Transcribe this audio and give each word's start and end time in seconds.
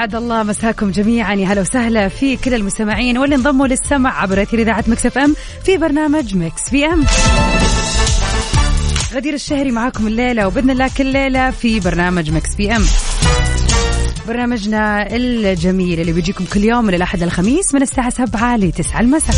واسعد 0.00 0.14
الله 0.14 0.42
مساكم 0.42 0.90
جميعا. 0.90 1.34
يا 1.34 1.46
هلا 1.46 1.60
وسهلا 1.60 2.08
في 2.08 2.36
كل 2.36 2.54
المستمعين 2.54 3.18
واللي 3.18 3.34
انضموا 3.34 3.66
للسمع 3.66 4.22
عبر 4.22 4.42
أثير 4.42 4.60
إذاعة 4.60 4.84
Mix 4.86 5.06
FM 5.06 5.34
في 5.64 5.76
برنامج 5.76 6.36
Mix 6.36 6.70
PM. 6.70 7.04
غدير 9.12 9.34
الشهري 9.34 9.70
معاكم 9.70 10.06
الليلة 10.06 10.46
وبإذن 10.46 10.70
الله 10.70 10.90
كل 10.98 11.06
ليلة 11.06 11.50
في 11.50 11.80
برنامج 11.80 12.30
Mix 12.30 12.54
PM. 12.56 12.84
برنامجنا 14.28 15.06
الجميل 15.16 16.00
اللي 16.00 16.12
بيجيكم 16.12 16.44
كل 16.44 16.64
يوم 16.64 16.84
من 16.84 16.94
الأحد 16.94 17.22
للخميس 17.22 17.74
من 17.74 17.82
الساعة 17.82 18.10
7 18.10 18.56
ل 18.56 18.72
9 18.72 19.00
المساء. 19.00 19.36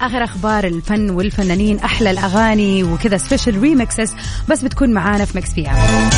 آخر 0.00 0.24
أخبار 0.24 0.64
الفن 0.64 1.10
والفنانين 1.10 1.78
أحلى 1.78 2.10
الأغاني 2.10 2.84
وكذا 2.84 3.16
special 3.16 3.58
remixes 3.58 4.14
بس 4.48 4.64
بتكون 4.64 4.92
معانا 4.92 5.24
في 5.24 5.38
Mix 5.38 5.52
PM. 5.54 6.10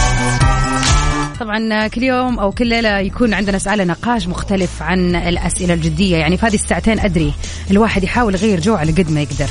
طبعا 1.42 1.88
كل 1.88 2.02
يوم 2.02 2.38
أو 2.38 2.52
كل 2.52 2.66
ليلة 2.66 2.98
يكون 2.98 3.34
عندنا 3.34 3.58
سؤال 3.58 3.86
نقاش 3.86 4.26
مختلف 4.28 4.82
عن 4.82 5.16
الأسئلة 5.16 5.74
الجدية. 5.74 6.16
يعني 6.16 6.36
في 6.36 6.46
هذه 6.46 6.54
الساعتين 6.54 7.00
أدري 7.00 7.32
الواحد 7.70 8.04
يحاول 8.04 8.34
يغير 8.34 8.60
جو 8.60 8.74
على 8.74 8.92
قد 8.92 9.10
ما 9.10 9.20
يقدر. 9.20 9.46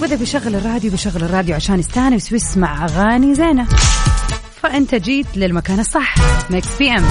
واذا 0.00 0.16
بيشغل 0.16 0.54
الراديو 0.54 0.90
بيشغل 0.90 1.24
الراديو 1.24 1.54
عشان 1.54 1.78
يستانس 1.78 2.32
ويسمع 2.32 2.84
أغاني 2.84 3.34
زينة. 3.34 3.66
فأنت 4.62 4.94
جيت 4.94 5.26
للمكان 5.36 5.80
الصح. 5.80 6.14
Mix 6.50 6.68
PM 6.78 7.08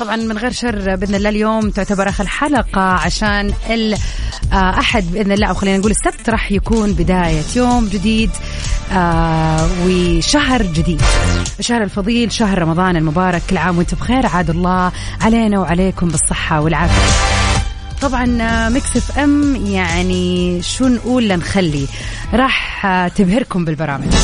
طبعا 0.00 0.16
من 0.16 0.38
غير 0.38 0.50
شر 0.50 0.96
بإذن 0.96 1.14
الله 1.14 1.28
اليوم 1.28 1.70
تعتبر 1.70 2.08
آخر 2.08 2.26
حلقة 2.26 2.80
عشان 2.80 3.52
الاحد 3.70 5.04
بإذن 5.12 5.32
الله 5.32 5.46
أو 5.46 5.54
خلينا 5.54 5.78
نقول 5.78 5.90
السبت 5.90 6.30
راح 6.30 6.52
يكون 6.52 6.92
بداية 6.92 7.42
يوم 7.56 7.88
جديد. 7.88 8.30
آه 8.92 9.68
وشهر 9.86 10.62
جديد. 10.62 11.02
الشهر 11.58 11.82
الفضيل 11.82 12.32
شهر 12.32 12.58
رمضان 12.58 12.96
المبارك. 12.96 13.42
كل 13.50 13.56
عام 13.56 13.78
وأنتم 13.78 13.96
بخير. 13.96 14.26
عاد 14.26 14.50
الله 14.50 14.92
علينا 15.20 15.58
وعليكم 15.58 16.08
بالصحة 16.08 16.60
والعافية. 16.60 17.12
طبعا 18.02 18.26
Mix 18.68 18.96
FM 18.96 19.66
يعني 19.66 20.62
شو 20.62 20.88
نقول 20.88 21.28
لنخلي. 21.28 21.86
راح 22.34 22.86
آه، 22.86 23.08
تبهركم 23.08 23.64
بالبرامج. 23.64 24.14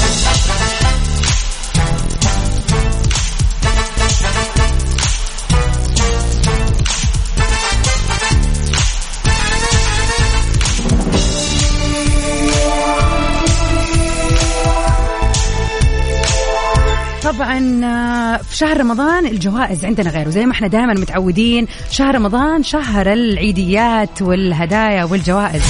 في 18.49 18.57
شهر 18.57 18.81
رمضان 18.81 19.27
الجوائز 19.27 19.85
عندنا 19.85 20.11
غير 20.11 20.29
وزي 20.29 20.47
ما 20.47 20.53
إحنا 20.53 20.67
دائما 20.69 20.95
متعودين 20.95 21.67
شهر 21.91 22.15
رمضان 22.15 22.63
شهر 22.63 23.13
العيديات 23.13 24.23
والهدايا 24.23 25.05
والجوائز. 25.05 25.63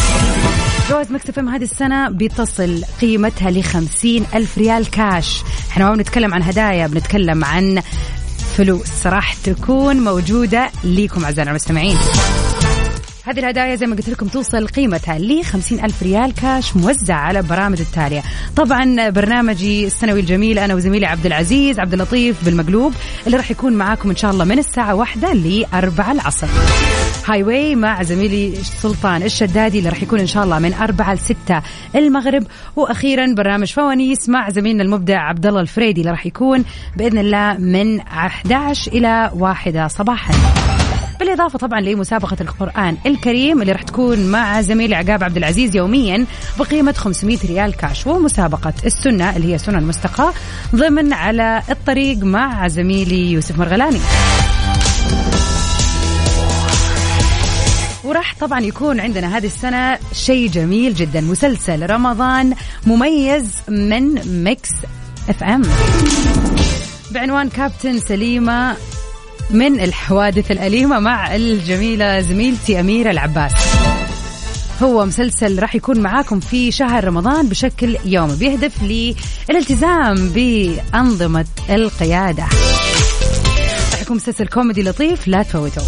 جوائز 0.90 1.12
مكتب 1.12 1.38
إم 1.38 1.48
هذه 1.48 1.62
السنة 1.62 2.08
بتصل 2.08 2.82
قيمتها 3.00 3.50
لخمسين 3.50 4.26
ألف 4.34 4.58
ريال 4.58 4.90
كاش. 4.90 5.42
إحنا 5.70 5.88
ما 5.88 5.94
بنتكلم 5.94 6.34
عن 6.34 6.42
هدايا 6.42 6.86
بنتكلم 6.86 7.44
عن 7.44 7.82
فلوس. 8.56 9.06
راح 9.06 9.34
تكون 9.34 10.04
موجودة 10.04 10.70
ليكم 10.84 11.24
أعزائنا 11.24 11.50
المستمعين. 11.50 11.96
هذه 13.30 13.38
الهدايا 13.38 13.74
زي 13.74 13.86
ما 13.86 13.96
قلت 13.96 14.08
لكم 14.08 14.26
توصل 14.26 14.66
قيمتها 14.66 15.18
ل 15.18 15.42
ألف 15.72 16.02
ريال 16.02 16.34
كاش 16.34 16.76
موزع 16.76 17.14
على 17.14 17.42
برامج 17.42 17.80
التالية. 17.80 18.22
طبعا 18.56 19.10
برنامجي 19.10 19.86
السنوي 19.86 20.20
الجميل 20.20 20.58
أنا 20.58 20.74
وزميلي 20.74 21.06
عبد 21.06 21.26
العزيز 21.26 21.80
عبد 21.80 21.92
اللطيف 21.92 22.44
بالمقلوب 22.44 22.94
اللي 23.26 23.36
راح 23.36 23.50
يكون 23.50 23.72
معاكم 23.72 24.10
إن 24.10 24.16
شاء 24.16 24.30
الله 24.30 24.44
من 24.44 24.58
الساعة 24.58 24.94
واحدة 24.94 25.32
لأربعة 25.32 26.12
العصر. 26.12 26.46
Highway 27.26 27.74
مع 27.76 28.02
زميلي 28.02 28.54
سلطان 28.56 29.22
الشدادي 29.22 29.78
اللي 29.78 29.88
راح 29.88 30.02
يكون 30.02 30.20
إن 30.20 30.26
شاء 30.26 30.44
الله 30.44 30.58
من 30.58 30.74
أربعة 30.74 31.14
لستة 31.14 31.62
المغرب. 31.94 32.46
وأخيرا 32.76 33.34
برنامج 33.34 33.72
فوانيس 33.72 34.28
مع 34.28 34.50
زميلنا 34.50 34.82
المبدع 34.82 35.20
عبد 35.20 35.46
الله 35.46 35.60
الفريدي 35.60 36.00
اللي 36.00 36.10
راح 36.10 36.26
يكون 36.26 36.64
بإذن 36.96 37.18
الله 37.18 37.56
من 37.58 38.00
11 38.00 38.92
إلى 38.92 39.30
واحدة 39.34 39.88
صباحا. 39.88 40.34
بالإضافة 41.20 41.58
طبعا 41.58 41.80
لمسابقة 41.80 42.36
القرآن 42.40 42.96
الكريم 43.06 43.62
اللي 43.62 43.72
راح 43.72 43.82
تكون 43.82 44.26
مع 44.26 44.60
زميلي 44.60 44.94
عقاب 44.94 45.24
عبد 45.24 45.36
العزيز 45.36 45.76
يوميا 45.76 46.26
بقيمة 46.58 46.92
500 46.92 47.38
ريال 47.44 47.76
كاش 47.76 48.06
ومسابقة 48.06 48.72
السنة 48.86 49.36
اللي 49.36 49.52
هي 49.52 49.58
سنة 49.58 49.78
المستقى 49.78 50.32
ضمن 50.74 51.12
على 51.12 51.62
الطريق 51.70 52.18
مع 52.18 52.68
زميلي 52.68 53.32
يوسف 53.32 53.58
مرغلاني. 53.58 54.00
وراح 58.04 58.34
طبعا 58.40 58.60
يكون 58.60 59.00
عندنا 59.00 59.36
هذه 59.36 59.46
السنة 59.46 59.98
شيء 60.12 60.50
جميل 60.50 60.94
جدا 60.94 61.20
مسلسل 61.20 61.90
رمضان 61.90 62.54
مميز 62.86 63.44
من 63.68 64.14
Mix 64.44 64.70
FM 65.28 65.62
بعنوان 67.10 67.48
كابتن 67.48 67.98
سليمة 67.98 68.76
من 69.52 69.80
الحوادث 69.80 70.50
الأليمة 70.50 70.98
مع 70.98 71.36
الجميلة 71.36 72.20
زميلتي 72.20 72.80
أميرة 72.80 73.10
العباس. 73.10 73.52
هو 74.82 75.06
مسلسل 75.06 75.58
راح 75.58 75.74
يكون 75.74 76.00
معاكم 76.00 76.40
في 76.40 76.72
شهر 76.72 77.04
رمضان 77.04 77.48
بشكل 77.48 77.96
يومي 78.04 78.36
بيهدف 78.36 78.82
للالتزام 78.82 80.28
بأنظمة 80.28 81.46
القيادة. 81.70 82.42
راح 83.92 84.02
يكون 84.02 84.16
مسلسل 84.16 84.46
كوميدي 84.46 84.82
لطيف 84.82 85.28
لا 85.28 85.42
تفوتوه 85.42 85.84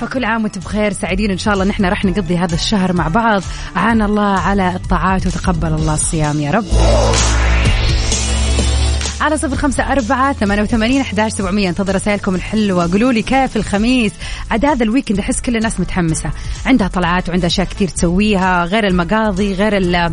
فكل 0.00 0.24
عام 0.24 0.42
وأنتم 0.42 0.60
بخير 0.60 0.92
سعيدين 0.92 1.30
إن 1.30 1.38
شاء 1.38 1.54
الله 1.54 1.64
نحن 1.64 1.84
راح 1.84 2.04
نقضي 2.04 2.36
هذا 2.36 2.54
الشهر 2.54 2.92
مع 2.92 3.08
بعض. 3.08 3.42
أعان 3.76 4.02
الله 4.02 4.38
على 4.38 4.74
الطاعات 4.76 5.26
وتقبل 5.26 5.68
الله 5.68 5.94
الصيام 5.94 6.40
يا 6.40 6.50
رب. 6.50 6.66
على 9.20 9.36
صفر 9.36 9.56
خمسة 9.56 9.92
أربعة 9.92 10.32
ثمانية 10.32 10.62
وثمانين 10.62 11.00
أحداش 11.00 11.32
سبعمية. 11.32 11.68
انتظر 11.68 11.94
رسائلكم 11.94 12.34
الحلوة. 12.34 12.92
قولوا 12.92 13.12
لي 13.12 13.22
كيف 13.22 13.56
الخميس؟ 13.56 14.12
عاد 14.50 14.64
هذا 14.64 14.84
الويكند 14.84 15.18
أحس 15.18 15.40
كل 15.40 15.56
الناس 15.56 15.80
متحمسة. 15.80 16.30
عندها 16.66 16.88
طلعات 16.88 17.28
وعندها 17.28 17.46
أشياء 17.46 17.66
كثير 17.66 17.88
تسويها 17.88 18.64
غير 18.64 18.86
المقاضي 18.86 19.54
غير 19.54 19.76
ال 19.76 20.12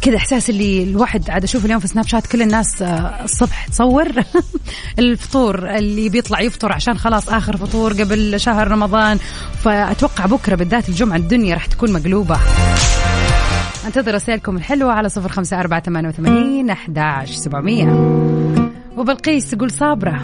كذا 0.00 0.16
إحساس 0.16 0.50
اللي 0.50 0.82
الواحد 0.82 1.30
عاد 1.30 1.44
أشوف 1.44 1.64
اليوم 1.64 1.80
في 1.80 1.88
سناب 1.88 2.06
شات 2.06 2.26
كل 2.26 2.42
الناس 2.42 2.82
آه، 2.82 3.24
الصبح 3.24 3.66
تصور 3.66 4.08
الفطور 4.98 5.76
اللي 5.76 6.08
بيطلع 6.08 6.40
يفطر 6.40 6.72
عشان 6.72 6.98
خلاص 6.98 7.28
آخر 7.28 7.56
فطور 7.56 7.92
قبل 7.92 8.40
شهر 8.40 8.68
رمضان. 8.68 9.18
فأتوقع 9.64 10.26
بكرة 10.26 10.54
بالذات 10.54 10.88
الجمعة 10.88 11.16
الدنيا 11.16 11.54
راح 11.54 11.66
تكون 11.66 11.92
مقلوبة. 11.92 12.38
انتظر 13.86 14.14
رسائلكم 14.14 14.56
الحلوة 14.56 14.92
على 14.92 15.08
صفر 15.08 15.28
خمسة 15.28 15.60
أربعة 15.60 15.82
ثمانية 15.82 16.08
وثمانين 16.08 16.70
أحداش 16.70 17.30
سبعمية. 17.30 18.27
وبالقيس 18.98 19.50
تقول 19.50 19.70
صابرة. 19.70 20.22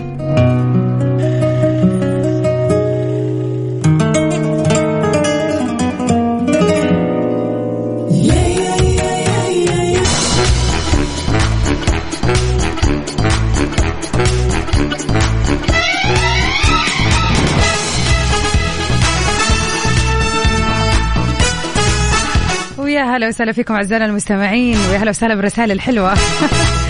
ويا 22.78 23.02
هلا 23.02 23.28
وسهلا 23.28 23.52
فيكم 23.52 23.74
أعزائنا 23.74 24.04
المستمعين 24.06 24.76
ويا 24.90 24.98
هلا 24.98 25.10
وسهلا 25.10 25.34
بالرسائل 25.34 25.72
الحلوة. 25.72 26.14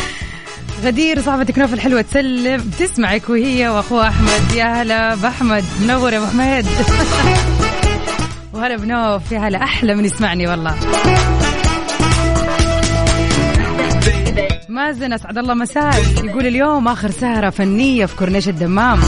غدير 0.85 1.23
صاحبة 1.23 1.45
كنوف 1.45 1.75
الحلوة 1.75 2.01
تسلم. 2.03 2.71
تسمعك 2.79 3.29
وهي 3.31 3.69
وأخوها 3.69 4.09
أحمد. 4.09 4.55
يا 4.55 4.83
هلا 4.83 5.15
بأحمد 5.15 5.65
منور 5.83 6.13
يا 6.13 6.19
أبو 6.19 6.27
حميد 6.27 6.67
وهلا 8.55 8.77
بنوف 8.77 9.33
يا 9.33 9.39
هلا 9.39 9.63
أحلى 9.63 9.95
من 9.95 10.05
يسمعني 10.05 10.47
والله. 10.47 10.75
مازن 14.69 15.13
أسعد 15.13 15.39
الله 15.39 15.55
مساك. 15.55 16.25
يقول 16.25 16.47
اليوم 16.47 16.89
آخر 16.89 17.11
سهرة 17.11 17.51
فنية 17.51 18.07
في 18.07 18.17
كورنيش 18.17 18.49
الدمام. 18.49 19.01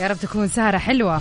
يا 0.00 0.06
رب 0.06 0.16
تكون 0.16 0.48
سهرة 0.48 0.78
حلوة. 0.78 1.20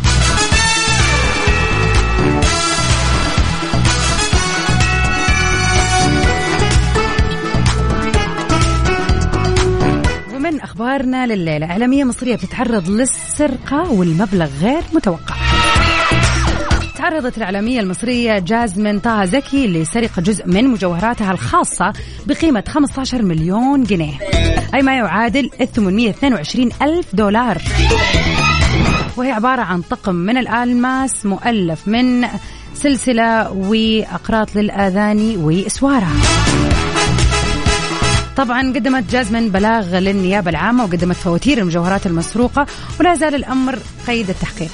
ومن 10.80 10.88
أخبارنا 10.88 11.28
لليلة. 11.28 11.66
إعلامية 11.66 12.04
مصرية 12.04 12.36
بتتعرض 12.36 12.90
للسرقة 12.90 13.92
والمبلغ 13.92 14.50
غير 14.62 14.81
متوقع. 14.94 15.36
تعرضت 16.98 17.38
الإعلامية 17.38 17.80
المصرية 17.80 18.40
جازمين 18.40 19.00
طه 19.00 19.26
زكي 19.26 19.68
لسرقة 19.68 20.22
جزء 20.22 20.48
من 20.48 20.68
مجوهراتها 20.68 21.31
الخاصة 21.31 21.94
بقيمة 22.28 22.64
15 22.68 23.22
مليون 23.22 23.84
جنيه. 23.84 24.14
أي 24.76 24.81
ما 24.81 24.96
يعادل 24.96 25.50
822 25.76 26.70
ألف 26.81 27.16
دولار. 27.16 27.58
وهي 29.18 29.31
عبارة 29.31 29.62
عن 29.62 29.81
طقم 29.81 30.16
من 30.16 30.38
الألماس 30.38 31.26
مؤلف 31.26 31.88
من 31.88 32.28
سلسلة 32.74 33.52
وأقراط 33.52 34.56
للآذان 34.56 35.38
وإسوارها 35.38 36.14
طبعا 38.39 38.74
قدمت 38.74 39.12
جازمن 39.12 39.50
بلاغ 39.50 40.00
للنيابة 40.00 40.50
العامة 40.50 40.83
وقدمت 40.83 41.15
فواتير 41.15 41.57
المجوهرات 41.57 42.06
المسروقة 42.06 42.65
ولا 43.00 43.15
زال 43.15 43.36
الأمر 43.36 43.80
قيد 44.07 44.30
التحقيق. 44.30 44.69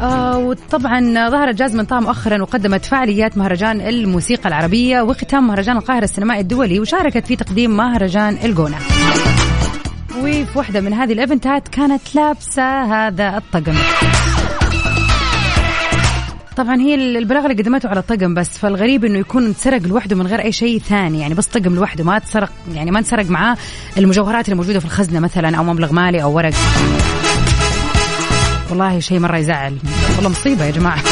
آه 0.00 0.38
وطبعا 0.38 1.28
ظهرت 1.30 1.54
جازمن 1.54 1.84
طه 1.84 2.00
مؤخرا 2.00 2.42
وقدمت 2.42 2.84
فعاليات 2.84 3.38
مهرجان 3.38 3.80
الموسيقى 3.80 4.48
العربية 4.48 5.00
وختام 5.02 5.46
مهرجان 5.46 5.76
القاهرة 5.76 6.04
السينمائي 6.04 6.40
الدولي 6.40 6.80
وشاركت 6.80 7.26
في 7.26 7.36
تقديم 7.36 7.76
مهرجان 7.76 8.38
الجونة. 8.44 8.76
وفي 10.18 10.58
واحدة 10.58 10.80
من 10.80 10.92
هذه 10.92 11.12
الإيفنتات 11.12 11.68
كانت 11.68 12.14
لابسة 12.14 12.82
هذا 12.82 13.36
الطقم. 13.36 13.74
طبعا 16.56 16.80
هي 16.80 16.94
البلاغ 16.94 17.46
اللي 17.46 17.62
قدمته 17.62 17.88
على 17.88 18.00
الطقم 18.00 18.34
بس 18.34 18.58
فالغريب 18.58 19.04
إنه 19.04 19.18
يكون 19.18 19.44
انسرق 19.44 19.82
لوحده 19.82 20.16
من 20.16 20.26
غير 20.26 20.40
أي 20.44 20.52
شيء 20.52 20.78
ثاني 20.78 21.20
يعني 21.20 21.34
بس 21.34 21.46
طقم 21.46 21.74
لوحده 21.74 22.04
ما 22.04 22.18
تسرق 22.18 22.52
يعني 22.74 22.90
ما 22.90 22.98
انسرق 22.98 23.30
معاه 23.30 23.56
المجوهرات 23.98 24.44
اللي 24.44 24.56
موجوده 24.56 24.78
في 24.78 24.84
الخزنة 24.84 25.20
مثلا 25.20 25.56
أو 25.56 25.64
مبلغ 25.64 25.92
مالي 25.92 26.22
أو 26.22 26.36
ورق. 26.36 26.54
والله 28.70 29.00
شيء 29.00 29.18
مرة 29.18 29.36
يزعل. 29.36 29.76
والله 30.16 30.30
مصيبة 30.30 30.64
يا 30.64 30.70
جماعة. 30.70 31.02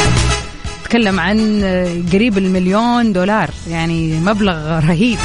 تكلم 0.83 1.19
عن 1.19 1.37
قريب 2.13 2.37
المليون 2.37 3.13
دولار 3.13 3.49
يعني 3.69 4.19
مبلغ 4.19 4.79
رهيب. 4.79 5.19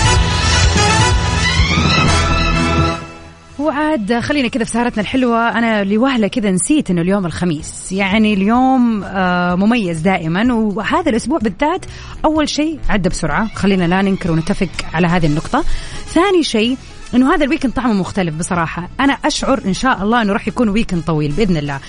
وعاد 3.61 4.21
خلينا 4.21 4.49
كذا 4.49 4.65
في 4.65 4.71
سهرتنا 4.71 5.03
الحلوة. 5.03 5.49
أنا 5.49 5.85
لوهلة 5.85 6.29
كذا 6.29 6.51
نسيت 6.51 6.91
إنه 6.91 7.01
اليوم 7.01 7.27
الخميس. 7.27 7.93
يعني 7.93 8.35
اليوم 8.35 9.05
آه 9.05 9.55
مميز 9.55 10.01
دائما. 10.01 10.55
وهذا 10.55 11.11
الأسبوع 11.11 11.39
بالذات 11.39 11.87
أول 12.25 12.49
شيء 12.49 12.79
عدى 12.89 13.09
بسرعة. 13.09 13.49
خلينا 13.55 13.85
لا 13.85 14.03
ننكر 14.03 14.31
ونتفق 14.31 14.69
على 14.95 15.07
هذه 15.07 15.27
النقطة. 15.27 15.65
ثاني 16.07 16.43
شيء 16.43 16.77
إنه 17.15 17.35
هذا 17.35 17.45
ال 17.45 17.48
weekend 17.48 17.73
طعمه 17.73 17.93
مختلف 17.93 18.35
بصراحة. 18.35 18.89
أنا 19.01 19.13
أشعر 19.13 19.61
إن 19.67 19.75
شاء 19.75 20.03
الله 20.03 20.23
إنه 20.23 20.33
راح 20.33 20.49
يكون 20.49 20.69
weekend 20.69 21.03
طويل 21.03 21.33
بإذن 21.33 21.57
الله. 21.57 21.81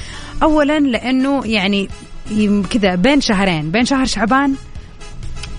اولا 0.44 0.80
لأنه 0.80 1.42
يعني 1.46 1.90
كذا 2.70 2.96
بين 2.96 3.22
شهرين 3.22 3.72
بين 3.72 3.86
شهر 3.86 4.06
شعبان 4.06 4.56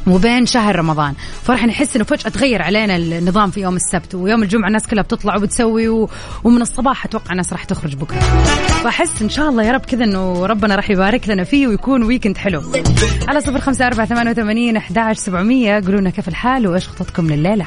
وبين 0.07 0.47
شهر 0.47 0.77
رمضان. 0.77 1.15
فراح 1.43 1.67
نحس 1.67 1.97
إنه 1.97 2.05
فجأة 2.05 2.31
تغير 2.31 2.63
علينا 2.63 2.97
النظام 2.97 3.51
في 3.51 3.61
يوم 3.61 3.77
السبت. 3.77 4.15
ويوم 4.15 4.43
الجمعة 4.43 4.69
الناس 4.69 4.87
كلها 4.87 5.03
بتطلع 5.03 5.37
وبتسوي 5.37 5.89
و... 5.89 6.09
ومن 6.45 6.63
الصباح 6.63 7.05
أتوقع 7.05 7.33
الناس 7.33 7.53
راح 7.53 7.65
تخرج 7.65 7.95
بكرة. 7.95 8.21
فأحس 8.85 9.23
إن 9.23 9.29
شاء 9.29 9.49
الله 9.49 9.63
يا 9.65 9.73
رب 9.73 9.81
كذا 9.81 10.05
إنه 10.05 10.47
ربنا 10.47 10.77
راح 10.77 10.91
يبارك 10.91 11.29
لنا 11.29 11.45
فيه 11.45 11.67
ويكون 11.67 12.03
ويكند 12.03 12.37
حلو. 12.37 12.63
على 13.29 13.41
صفر 13.41 13.61
خمسة 13.61 13.87
أربعة 13.87 14.07
ثمانية 14.07 14.31
وثمانين 14.31 14.77
أحد 14.77 15.13
سبعمية. 15.17 15.81
قولوا 15.81 16.01
لنا 16.01 16.11
كيف 16.11 16.29
الحال 16.29 16.67
وإيش 16.67 16.89
خططكم 16.89 17.27
لليلة. 17.27 17.67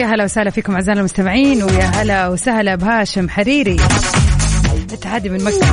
ويا 0.00 0.08
هلا 0.08 0.24
وسهلا 0.24 0.50
فيكم 0.50 0.74
أعزائنا 0.74 1.00
المستمعين 1.00 1.62
ويا 1.62 1.84
هلا 1.84 2.28
وسهلا 2.28 2.74
بهاشم 2.74 3.28
حريري. 3.28 3.76
التحدي 4.92 5.28
من 5.28 5.44
مكة. 5.44 5.66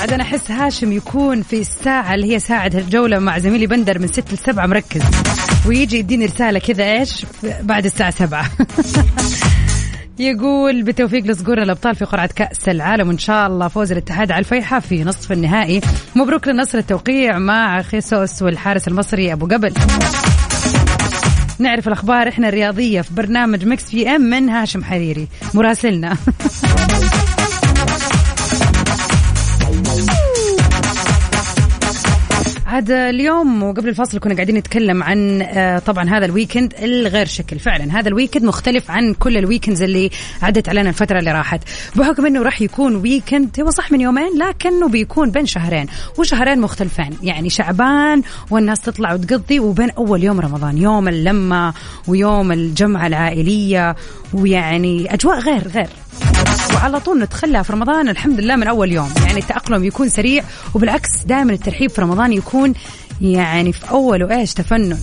عاد 0.00 0.12
أنا 0.12 0.22
أحس 0.22 0.50
هاشم 0.50 0.92
يكون 0.92 1.42
في 1.42 1.60
الساعة 1.60 2.14
اللي 2.14 2.34
هي 2.34 2.38
ساعة 2.38 2.70
الجولة 2.74 3.18
مع 3.18 3.38
زميلي 3.38 3.66
بندر 3.66 3.98
من 3.98 4.06
6 4.08 4.34
ل 4.34 4.38
7 4.38 4.66
مركز. 4.66 5.02
ويجي 5.66 5.98
يديني 5.98 6.26
رسالة 6.26 6.58
كذا 6.58 6.84
إيش؟ 6.84 7.26
بعد 7.62 7.84
الساعة 7.84 8.10
7 8.10 8.44
يقول 10.18 10.82
بالتوفيق 10.82 11.24
لصقور 11.24 11.62
الأبطال 11.62 11.94
في 11.94 12.04
قرعة 12.04 12.30
كأس 12.36 12.68
العالم 12.68 13.08
وإن 13.08 13.18
شاء 13.18 13.46
الله 13.46 13.68
فوز 13.68 13.92
الاتحاد 13.92 14.32
على 14.32 14.40
الفيحاء 14.40 14.80
في 14.80 15.04
نصف 15.04 15.32
النهائي. 15.32 15.80
مبروك 16.16 16.48
للنصر 16.48 16.78
التوقيع 16.78 17.38
مع 17.38 17.82
خيسوس 17.82 18.42
والحارس 18.42 18.88
المصري 18.88 19.32
أبو 19.32 19.46
قبل 19.46 19.74
نعرف 21.58 21.88
الأخبار. 21.88 22.28
إحنا 22.28 22.48
الرياضية 22.48 23.00
في 23.00 23.14
برنامج 23.14 23.64
Mix 23.64 23.84
PM 23.84 24.20
من 24.20 24.48
هاشم 24.48 24.84
حريري. 24.84 25.28
مراسلنا. 25.54 26.16
عاد 32.68 32.90
اليوم 32.90 33.62
وقبل 33.62 33.88
الفاصل 33.88 34.18
كنا 34.18 34.34
قاعدين 34.34 34.56
نتكلم 34.56 35.02
عن 35.02 35.42
آه، 35.42 35.78
طبعا 35.78 36.08
هذا 36.08 36.24
ال 36.24 36.30
weekend 36.30 36.74
الغير 36.82 37.26
شكل. 37.26 37.58
فعلا 37.58 37.98
هذا 37.98 38.08
ال 38.08 38.12
weekend 38.12 38.44
مختلف 38.44 38.90
عن 38.90 39.14
كل 39.14 39.36
ال 39.36 39.41
weekends 39.41 39.82
اللي 39.82 40.10
عدت 40.42 40.68
علينا 40.68 40.88
الفترة 40.88 41.18
اللي 41.18 41.32
راحت. 41.32 41.60
بحكم 41.96 42.26
إنه 42.26 42.42
راح 42.42 42.62
يكون 42.62 42.96
weekend 42.96 43.60
هو 43.60 43.70
صح 43.70 43.92
من 43.92 44.00
يومين 44.00 44.38
لكنه 44.38 44.88
بيكون 44.88 45.30
بين 45.30 45.46
شهرين 45.46 45.86
وشهرين 46.18 46.60
مختلفين. 46.60 47.10
يعني 47.22 47.50
شعبان 47.50 48.22
والناس 48.50 48.80
تطلع 48.80 49.12
وتقضي 49.12 49.60
وبين 49.60 49.90
أول 49.90 50.24
يوم 50.24 50.40
رمضان 50.40 50.78
يوم 50.78 51.08
اللمة 51.08 51.74
ويوم 52.08 52.52
الجمعة 52.52 53.06
العائلية 53.06 53.96
ويعني 54.34 55.14
أجواء 55.14 55.38
غير 55.38 55.68
غير. 55.68 55.88
وعلى 56.78 57.00
طول 57.00 57.18
ندخلها 57.18 57.62
في 57.62 57.72
رمضان 57.72 58.08
الحمد 58.08 58.40
لله 58.40 58.56
من 58.56 58.66
أول 58.66 58.92
يوم. 58.92 59.10
يعني 59.26 59.38
التأقلم 59.38 59.84
يكون 59.84 60.08
سريع 60.08 60.44
وبالعكس 60.74 61.08
دائما 61.26 61.52
الترحيب 61.52 61.90
في 61.90 62.00
رمضان 62.00 62.32
يكون 62.32 62.74
يعني 63.20 63.72
في 63.72 63.90
اوله 63.90 64.38
إيش 64.38 64.54
تفنن. 64.54 64.98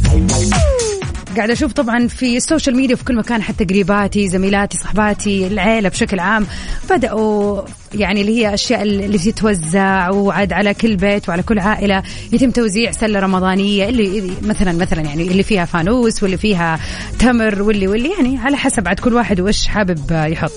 قاعدة 1.37 1.53
أشوف 1.53 1.73
طبعا 1.73 2.07
في 2.07 2.37
ال 2.37 2.43
social 2.43 2.75
media 2.75 2.95
في 2.95 3.03
كل 3.03 3.15
مكان 3.15 3.41
حتى 3.41 3.63
قريباتي 3.63 4.29
زميلاتي 4.29 4.77
صحباتي 4.77 5.47
العيلة 5.47 5.89
بشكل 5.89 6.19
عام 6.19 6.47
بدأوا 6.89 7.61
يعني 7.93 8.21
اللي 8.21 8.39
هي 8.39 8.53
أشياء 8.53 8.81
اللي 8.81 9.17
تتوزع 9.17 10.09
وعد 10.09 10.53
على 10.53 10.73
كل 10.73 10.95
بيت 10.95 11.29
وعلى 11.29 11.43
كل 11.43 11.59
عائلة 11.59 12.03
يتم 12.31 12.51
توزيع 12.51 12.91
سلة 12.91 13.19
رمضانية 13.19 13.89
اللي 13.89 14.31
مثلا 14.41 14.71
مثلا 14.71 15.01
يعني 15.01 15.23
اللي 15.23 15.43
فيها 15.43 15.65
فانوس 15.65 16.23
واللي 16.23 16.37
فيها 16.37 16.79
تمر 17.19 17.61
واللي 17.61 17.87
واللي 17.87 18.11
يعني 18.11 18.37
على 18.37 18.57
حسب 18.57 18.87
عاد 18.87 18.99
كل 18.99 19.13
واحد 19.13 19.39
وإيش 19.39 19.67
حابب 19.67 20.11
يحط. 20.11 20.51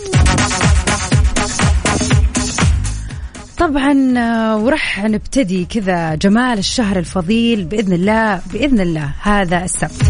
طبعا 3.58 4.14
آه، 4.18 4.56
وراح 4.56 5.04
نبتدي 5.04 5.64
كذا 5.64 6.14
جمال 6.14 6.58
الشهر 6.58 6.98
الفضيل 6.98 7.64
بإذن 7.64 7.92
الله 7.92 8.40
بإذن 8.52 8.80
الله 8.80 9.12
هذا 9.22 9.64
السبت. 9.64 10.02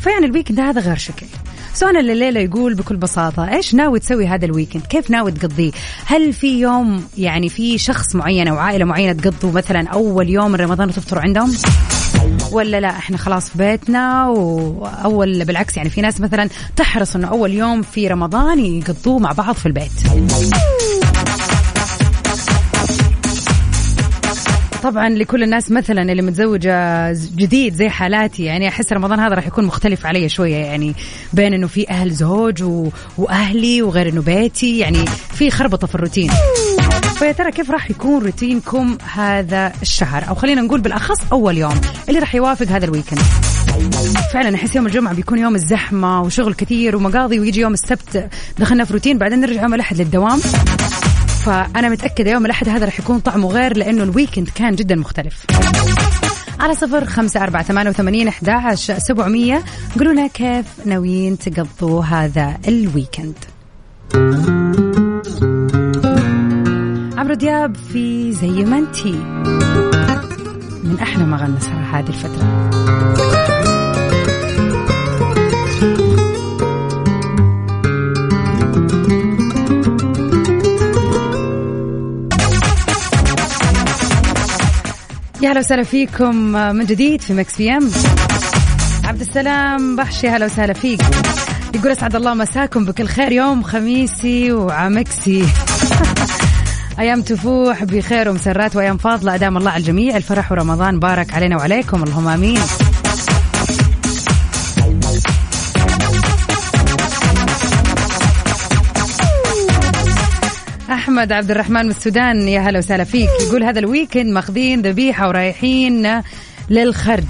فيعني 0.00 0.26
ال 0.26 0.30
weekend 0.30 0.60
هذا 0.60 0.80
غير 0.80 0.96
شكل. 0.96 1.26
سؤالنا 1.74 2.00
الليلة 2.00 2.40
يقول 2.40 2.74
بكل 2.74 2.96
بساطة 2.96 3.48
إيش 3.48 3.74
ناوي 3.74 4.00
تسوي 4.00 4.26
هذا 4.26 4.44
ال 4.44 4.48
weekend؟ 4.48 4.82
كيف 4.86 5.10
ناوي 5.10 5.32
تقضيه؟ 5.32 5.72
هل 6.06 6.32
في 6.32 6.60
يوم 6.60 7.04
يعني 7.18 7.48
في 7.48 7.78
شخص 7.78 8.14
معين 8.14 8.48
أو 8.48 8.58
عائلة 8.58 8.84
معينة 8.84 9.12
تقضوا 9.12 9.52
مثلا 9.52 9.88
أول 9.88 10.28
يوم 10.28 10.50
من 10.50 10.54
رمضان 10.54 10.88
وتفطروا 10.88 11.22
عندهم؟ 11.22 11.52
ولا 12.52 12.80
لا 12.80 12.90
إحنا 12.90 13.16
خلاص 13.16 13.50
في 13.50 13.58
بيتنا 13.58 14.26
وأول 14.28 15.44
بالعكس 15.44 15.76
يعني 15.76 15.90
في 15.90 16.00
ناس 16.00 16.20
مثلا 16.20 16.48
تحرص 16.76 17.16
إنه 17.16 17.28
أول 17.28 17.52
يوم 17.52 17.82
في 17.82 18.08
رمضان 18.08 18.58
يقضوه 18.58 19.18
مع 19.18 19.32
بعض 19.32 19.54
في 19.54 19.66
البيت. 19.66 19.92
طبعا 24.82 25.08
لكل 25.08 25.42
الناس 25.42 25.70
مثلا 25.70 26.02
اللي 26.02 26.22
متزوجة 26.22 27.12
جديد 27.12 27.74
زي 27.74 27.88
حالاتي. 27.88 28.44
يعني 28.44 28.68
أحس 28.68 28.92
رمضان 28.92 29.20
هذا 29.20 29.34
راح 29.34 29.46
يكون 29.46 29.64
مختلف 29.64 30.06
علي 30.06 30.28
شوية. 30.28 30.56
يعني 30.56 30.94
بين 31.32 31.54
إنه 31.54 31.66
في 31.66 31.90
أهل 31.90 32.10
زوج 32.10 32.62
و... 32.62 32.88
وأهلي 33.18 33.82
وغير 33.82 34.08
إنه 34.08 34.22
بيتي. 34.22 34.78
يعني 34.78 35.04
في 35.34 35.50
خربطة 35.50 35.86
في 35.86 35.94
الروتين. 35.94 36.30
فيا 37.18 37.32
ترى 37.32 37.52
كيف 37.52 37.70
راح 37.70 37.90
يكون 37.90 38.24
روتينكم 38.24 38.98
هذا 39.14 39.72
الشهر؟ 39.82 40.28
أو 40.28 40.34
خلينا 40.34 40.62
نقول 40.62 40.80
بالأخص 40.80 41.18
أول 41.32 41.58
يوم 41.58 41.80
اللي 42.08 42.18
راح 42.20 42.34
يوافق 42.34 42.66
هذا 42.66 42.84
ال 42.84 42.88
weekend. 42.88 43.20
فعلا 44.32 44.54
أحس 44.54 44.76
يوم 44.76 44.86
الجمعة 44.86 45.14
بيكون 45.14 45.38
يوم 45.38 45.54
الزحمة 45.54 46.22
وشغل 46.22 46.54
كثير 46.54 46.96
ومقاضي 46.96 47.40
ويجي 47.40 47.60
يوم 47.60 47.72
السبت. 47.72 48.28
دخلنا 48.58 48.84
في 48.84 48.92
روتين 48.92 49.18
بعدين 49.18 49.40
نرجع 49.40 49.62
يوم 49.62 49.74
الأحد 49.74 49.96
للدوام. 49.96 50.40
فأنا 51.44 51.88
متأكدة 51.88 52.30
يوم 52.30 52.46
الأحد 52.46 52.68
هذا 52.68 52.84
راح 52.84 53.00
يكون 53.00 53.18
طعمه 53.18 53.48
غير 53.48 53.76
لأنه 53.76 54.02
ال 54.02 54.08
weekend 54.08 54.48
كان 54.54 54.74
جدا 54.74 54.94
مختلف. 54.94 55.44
على 56.60 56.74
صفر 56.74 57.04
خمسة 57.04 57.42
أربعة 57.42 57.62
ثمانية 57.62 57.90
وثمانين 57.90 58.28
أحد 58.28 58.74
سبعمية. 58.74 59.62
قولوا 59.98 60.12
لنا 60.12 60.26
كيف 60.26 60.66
ناويين 60.86 61.38
تقضوا 61.38 62.04
هذا 62.04 62.58
ال 62.68 62.76
weekend 62.76 63.34
عمرو 67.18 67.34
دياب 67.34 67.76
في 67.76 68.32
زي 68.32 68.64
ما 68.64 68.78
انتي. 68.78 69.12
من 70.84 70.98
أحلى 71.02 71.24
ما 71.24 71.36
غنى 71.36 71.60
صراحة 71.60 71.98
هذه 71.98 72.08
الفترة. 72.08 73.41
يا 85.52 85.54
هلا 85.54 85.64
وسهلا 85.64 85.82
فيكم 85.82 86.34
من 86.76 86.84
جديد 86.84 87.20
في 87.20 87.34
Mix 87.34 87.56
PM. 87.56 87.90
عبد 89.04 89.20
السلام 89.20 89.96
بحشي 89.96 90.28
هلا 90.28 90.46
وسهلا 90.46 90.72
فيك. 90.72 91.00
يقول 91.74 91.90
أسعد 91.92 92.16
الله 92.16 92.34
مساكم 92.34 92.84
بكل 92.84 93.06
خير 93.06 93.32
يوم 93.32 93.62
خميسي 93.62 94.52
وعمكسي. 94.52 95.46
أيام 96.98 97.22
تفوح 97.22 97.84
بخير 97.84 98.28
ومسرات 98.28 98.76
وأيام 98.76 98.96
فاضلة 98.96 99.34
أدام 99.34 99.56
الله 99.56 99.70
على 99.70 99.80
الجميع. 99.80 100.16
الفرح 100.16 100.52
ورمضان 100.52 101.00
بارك 101.00 101.34
علينا 101.34 101.56
وعليكم 101.56 102.02
اللهم 102.02 102.28
آمين. 102.28 102.60
أحمد 111.02 111.32
عبد 111.32 111.50
الرحمن 111.50 111.84
من 111.84 111.90
السودان. 111.90 112.48
يا 112.48 112.60
هلا 112.60 112.78
وسهلا 112.78 113.04
فيك. 113.04 113.28
يقول 113.48 113.64
هذا 113.64 113.78
ال 113.78 113.84
weekend 113.84 114.26
ماخذين 114.26 114.82
ذبيحة 114.82 115.28
ورايحين 115.28 116.22
للخرج. 116.70 117.24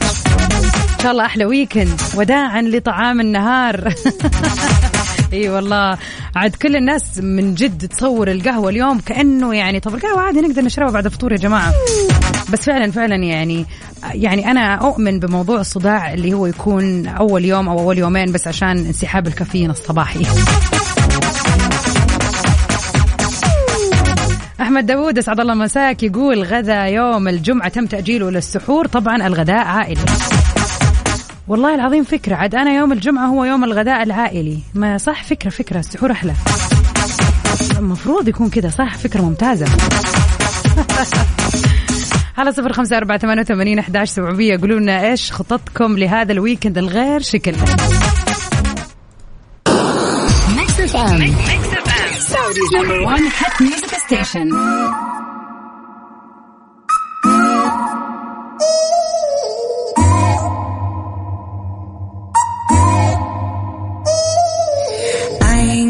إن 0.94 1.02
شاء 1.02 1.12
الله 1.12 1.24
أحلى 1.26 1.44
weekend. 1.44 2.00
وداعا 2.14 2.62
لطعام 2.62 3.20
النهار. 3.20 3.94
إي 5.32 5.48
والله. 5.48 5.98
عاد 6.36 6.54
كل 6.54 6.76
الناس 6.76 7.18
من 7.18 7.54
جد 7.54 7.88
تصور 7.88 8.30
القهوة 8.30 8.70
اليوم 8.70 9.00
كأنه 9.00 9.54
يعني 9.54 9.80
طب 9.80 9.94
القهوة 9.94 10.20
عادي 10.20 10.40
نقدر 10.40 10.62
نشربها 10.62 10.92
بعد 10.92 11.06
الفطور 11.06 11.32
يا 11.32 11.36
جماعة. 11.36 11.72
بس 12.52 12.60
فعلا 12.60 12.90
فعلا 12.90 13.16
يعني 13.16 13.66
يعني 14.14 14.50
أنا 14.50 14.74
أؤمن 14.74 15.20
بموضوع 15.20 15.60
الصداع 15.60 16.12
اللي 16.12 16.32
هو 16.32 16.46
يكون 16.46 17.06
أول 17.06 17.44
يوم 17.44 17.68
أو 17.68 17.78
أول 17.78 17.98
يومين 17.98 18.32
بس 18.32 18.46
عشان 18.48 18.68
انسحاب 18.68 19.26
الكافيين 19.26 19.70
الصباحي. 19.70 20.22
أحمد 24.72 24.86
داوود 24.86 25.18
أسعد 25.18 25.40
الله 25.40 25.54
مساك. 25.54 26.02
يقول 26.02 26.42
غدا 26.42 26.84
يوم 26.84 27.28
الجمعة 27.28 27.68
تم 27.68 27.86
تأجيله 27.86 28.30
للسحور. 28.30 28.86
طبعا 28.86 29.26
الغداء 29.26 29.66
عائلي. 29.66 30.00
والله 31.48 31.74
العظيم 31.74 32.04
فكرة. 32.04 32.34
عاد 32.34 32.54
أنا 32.54 32.70
يوم 32.70 32.92
الجمعة 32.92 33.26
هو 33.26 33.44
يوم 33.44 33.64
الغداء 33.64 34.02
العائلي. 34.02 34.58
ما 34.74 34.98
صح 34.98 35.24
فكرة 35.24 35.50
فكرة 35.50 35.78
السحور 35.78 36.12
أحلى. 36.12 36.32
المفروض 37.78 38.28
يكون 38.28 38.50
كذا 38.50 38.68
صح؟ 38.68 38.96
فكرة 38.96 39.20
ممتازة. 39.20 39.66
على 42.38 42.52
صفر 42.52 42.72
خمسة 42.72 42.96
أربعة 42.96 43.18
ثمانية 43.18 43.42
وثمانين 43.42 43.78
أحداش 43.78 44.08
سبعمية. 44.08 44.56
قولوا 44.56 44.80
لنا 44.80 45.10
إيش 45.10 45.32
خططكم 45.32 45.98
لهذا 45.98 46.32
الويكند 46.32 46.78
الغير 46.78 47.20
شكل؟ 47.20 47.54
Saudi's 52.32 52.72
number 52.72 53.02
one 53.02 53.24
hit 53.24 53.60
music 53.60 53.72
station. 53.74 53.80
I 53.80 53.84
ain't 53.84 53.91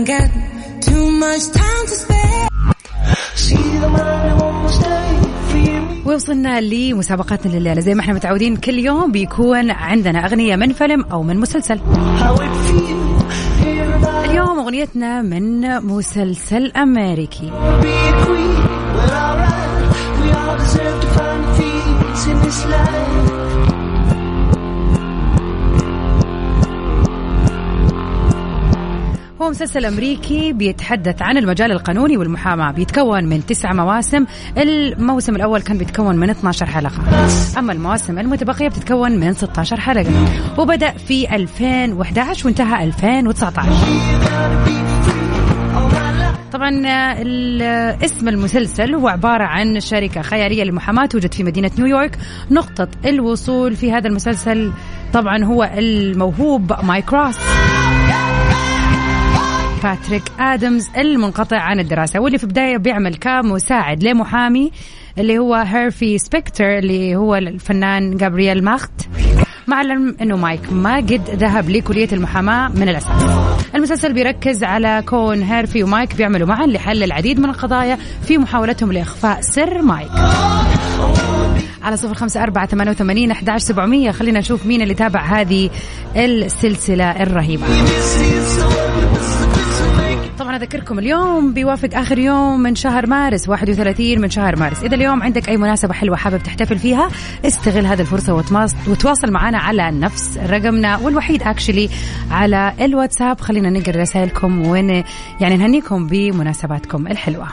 got 0.04 0.28
too 0.86 1.06
much 1.22 1.44
time 1.50 1.86
to 1.86 1.94
spare. 2.02 2.48
وصلنا 6.04 6.60
لمسابقاتنا 6.60 7.52
لليلة 7.52 7.80
زي 7.80 7.94
ما 7.94 8.00
إحنا 8.00 8.14
متعودين 8.14 8.56
كل 8.56 8.78
يوم 8.78 9.12
بيكون 9.12 9.70
عندنا 9.70 10.26
أغنية 10.26 10.56
من 10.56 10.72
فيلم 10.72 11.04
أو 11.12 11.22
من 11.22 11.36
مسلسل. 11.36 11.80
أغنيتنا 14.72 15.22
من 15.22 15.60
مسلسل 15.86 16.72
أمريكي. 16.76 17.52
هو 29.42 29.50
مسلسل 29.50 29.84
أمريكي 29.84 30.52
بيتحدث 30.52 31.22
عن 31.22 31.36
المجال 31.36 31.72
القانوني 31.72 32.16
والمحاماة. 32.16 32.72
بيتكون 32.72 33.24
من 33.24 33.46
تسع 33.46 33.72
مواسم. 33.72 34.26
الموسم 34.56 35.36
الأول 35.36 35.62
كان 35.62 35.78
بيتكون 35.78 36.16
من 36.16 36.30
12 36.30 36.66
حلقة. 36.66 37.26
أما 37.58 37.72
المواسم 37.72 38.18
المتبقية 38.18 38.68
بتتكون 38.68 39.20
من 39.20 39.32
16 39.32 39.80
حلقة. 39.80 40.10
وبدأ 40.58 40.90
في 40.90 41.34
2011 41.34 42.46
وانتهى 42.46 42.84
2019 42.84 43.70
طبعا 46.52 46.70
اسم 48.04 48.28
المسلسل 48.28 48.94
هو 48.94 49.08
عبارة 49.08 49.44
عن 49.44 49.80
شركة 49.80 50.22
خيالية 50.22 50.64
للمحاماة 50.64 51.06
توجد 51.06 51.34
في 51.34 51.44
مدينة 51.44 51.70
نيويورك. 51.78 52.18
نقطة 52.50 52.88
الوصول 53.04 53.76
في 53.76 53.92
هذا 53.92 54.08
المسلسل 54.08 54.72
طبعا 55.12 55.44
هو 55.44 55.70
الموهوب 55.78 56.72
مايك 56.82 57.12
روس. 57.12 57.36
باتريك 59.82 60.22
آدمز 60.40 60.88
المنقطع 60.96 61.58
عن 61.58 61.80
الدراسة 61.80 62.20
واللي 62.20 62.38
في 62.38 62.44
البداية 62.44 62.76
بيعمل 62.76 63.14
كمساعد 63.16 64.02
لمحامي 64.02 64.72
اللي 65.18 65.38
هو 65.38 65.54
هيرفي 65.54 66.18
سبكتر 66.18 66.78
اللي 66.78 67.16
هو 67.16 67.34
الفنان 67.34 68.16
جابرييل 68.16 68.64
ماخت 68.64 68.90
مع 69.66 69.80
العلم 69.80 70.16
إنه 70.22 70.36
مايك 70.36 70.72
ما 70.72 70.96
قد 70.96 71.30
ذهب 71.30 71.70
لكلية 71.70 72.08
المحاماة 72.12 72.68
من 72.68 72.88
الأساس. 72.88 73.22
المسلسل 73.74 74.12
بيركز 74.12 74.64
على 74.64 75.02
كون 75.06 75.42
هيرفي 75.42 75.82
ومايك 75.82 76.14
بيعملوا 76.16 76.48
معا 76.48 76.66
لحل 76.66 77.02
العديد 77.02 77.40
من 77.40 77.50
القضايا 77.50 77.98
في 78.26 78.38
محاولتهم 78.38 78.92
لإخفاء 78.92 79.40
سر 79.40 79.82
مايك. 79.82 80.10
على 81.82 81.96
صفر 81.96 82.14
خمسة 82.14 82.42
أربعة 82.42 82.66
ثمانية 82.66 82.90
وثمانين 82.90 83.30
أحداش 83.30 83.62
سبعمية 83.62 84.10
خلينا 84.10 84.38
نشوف 84.38 84.66
مين 84.66 84.82
اللي 84.82 84.94
تابع 84.94 85.20
هذه 85.20 85.70
السلسلة 86.16 87.10
الرهيبة 87.22 87.66
أذكركم 90.62 90.98
اليوم 90.98 91.52
بيوافق 91.54 91.88
آخر 91.94 92.18
يوم 92.18 92.60
من 92.60 92.74
شهر 92.74 93.06
مارس 93.06 93.48
31 93.48 94.20
من 94.20 94.30
شهر 94.30 94.56
مارس. 94.56 94.82
إذا 94.82 94.94
اليوم 94.94 95.22
عندك 95.22 95.48
أي 95.48 95.56
مناسبة 95.56 95.94
حلوة 95.94 96.16
حابب 96.16 96.42
تحتفل 96.42 96.78
فيها 96.78 97.08
استغل 97.44 97.86
هذه 97.86 98.00
الفرصة 98.00 98.34
وتواصل 98.88 99.30
معنا 99.30 99.58
على 99.58 99.90
نفس 99.90 100.38
رقمنا 100.38 100.96
والوحيد 100.96 101.42
اكشلي 101.42 101.88
على 102.30 102.72
الواتساب. 102.80 103.40
خلينا 103.40 103.70
نقرأ 103.70 104.02
رسائلكم 104.02 104.66
ون 104.66 105.04
يعني 105.40 105.56
نهنيكم 105.56 106.06
بمناسباتكم 106.06 107.06
الحلوة. 107.06 107.48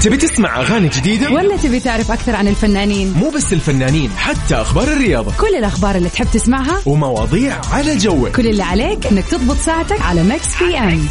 تبي 0.00 0.16
تسمع 0.16 0.60
أغاني 0.60 0.88
جديدة؟ 0.88 1.30
ولا 1.30 1.56
تبي 1.56 1.80
تعرف 1.80 2.10
أكثر 2.10 2.36
عن 2.36 2.48
الفنانين؟ 2.48 3.12
مو 3.12 3.30
بس 3.30 3.52
الفنانين 3.52 4.10
حتى 4.10 4.54
أخبار 4.54 4.88
الرياضة. 4.88 5.32
كل 5.40 5.54
الأخبار 5.58 5.96
اللي 5.96 6.08
تحب 6.08 6.26
تسمعها 6.32 6.80
ومواضيع 6.86 7.60
على 7.72 7.96
جوك. 7.96 8.36
كل 8.36 8.46
اللي 8.46 8.62
عليك 8.62 9.06
إنك 9.06 9.24
تضبط 9.24 9.56
ساعتك 9.56 10.00
على 10.00 10.22
Mix 10.22 10.62
PM 10.62 11.06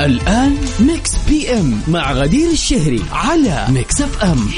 الآن 0.00 0.56
Mix 0.80 1.10
PM 1.28 1.80
مع 1.88 2.12
غدير 2.12 2.50
الشهري 2.50 3.02
على 3.12 3.66
Mix 3.68 4.00
FM 4.00 4.48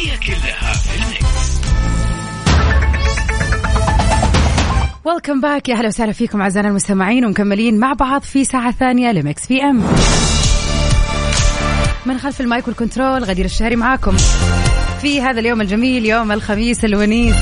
welcome 5.05 5.41
back 5.41 5.69
يا 5.69 5.75
أهلا 5.75 5.89
وسهلا 5.89 6.13
فيكم 6.13 6.41
أعزائنا 6.41 6.69
المستمعين 6.69 7.25
ومكملين 7.25 7.79
مع 7.79 7.93
بعض 7.93 8.23
في 8.23 8.45
ساعة 8.45 8.73
ثانية 8.73 9.13
ل 9.13 9.47
Mix 9.47 9.63
PM 9.63 9.83
من 12.09 12.19
خلف 12.19 12.41
ال 12.41 12.48
mic 12.48 12.69
وال 12.69 12.81
control 12.81 13.25
غدير 13.25 13.45
الشهري 13.45 13.77
معاكم 13.77 14.17
في 15.03 15.21
هذا 15.21 15.41
اليوم 15.41 15.61
الجميل 15.61 16.07
يوم 16.07 16.33
الخميس 16.33 16.85
الونيس. 16.85 17.37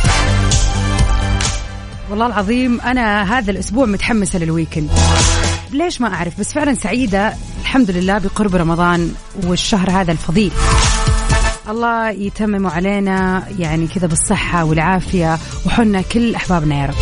والله 2.11 2.27
العظيم 2.27 2.81
أنا 2.81 3.39
هذا 3.39 3.51
الأسبوع 3.51 3.87
متحمسة 3.87 4.39
لل 4.39 4.50
weekend 4.50 4.91
ليش 5.73 6.01
ما 6.01 6.15
أعرف؟ 6.15 6.41
بس 6.41 6.53
فعلا 6.53 6.75
سعيدة 6.75 7.35
الحمد 7.61 7.91
لله 7.91 8.19
بقرب 8.19 8.57
رمضان 8.57 9.15
والشهر 9.47 9.91
هذا 9.91 10.13
الفضيل. 10.13 10.53
الله 11.69 12.11
يتمم 12.11 12.67
علينا 12.67 13.45
يعني 13.59 13.87
كذا 13.87 14.07
بالصحة 14.07 14.65
والعافية 14.65 15.39
وحنا 15.67 16.03
كل 16.03 16.35
أحبابنا 16.35 16.81
يا 16.81 16.87
رب. 16.87 16.95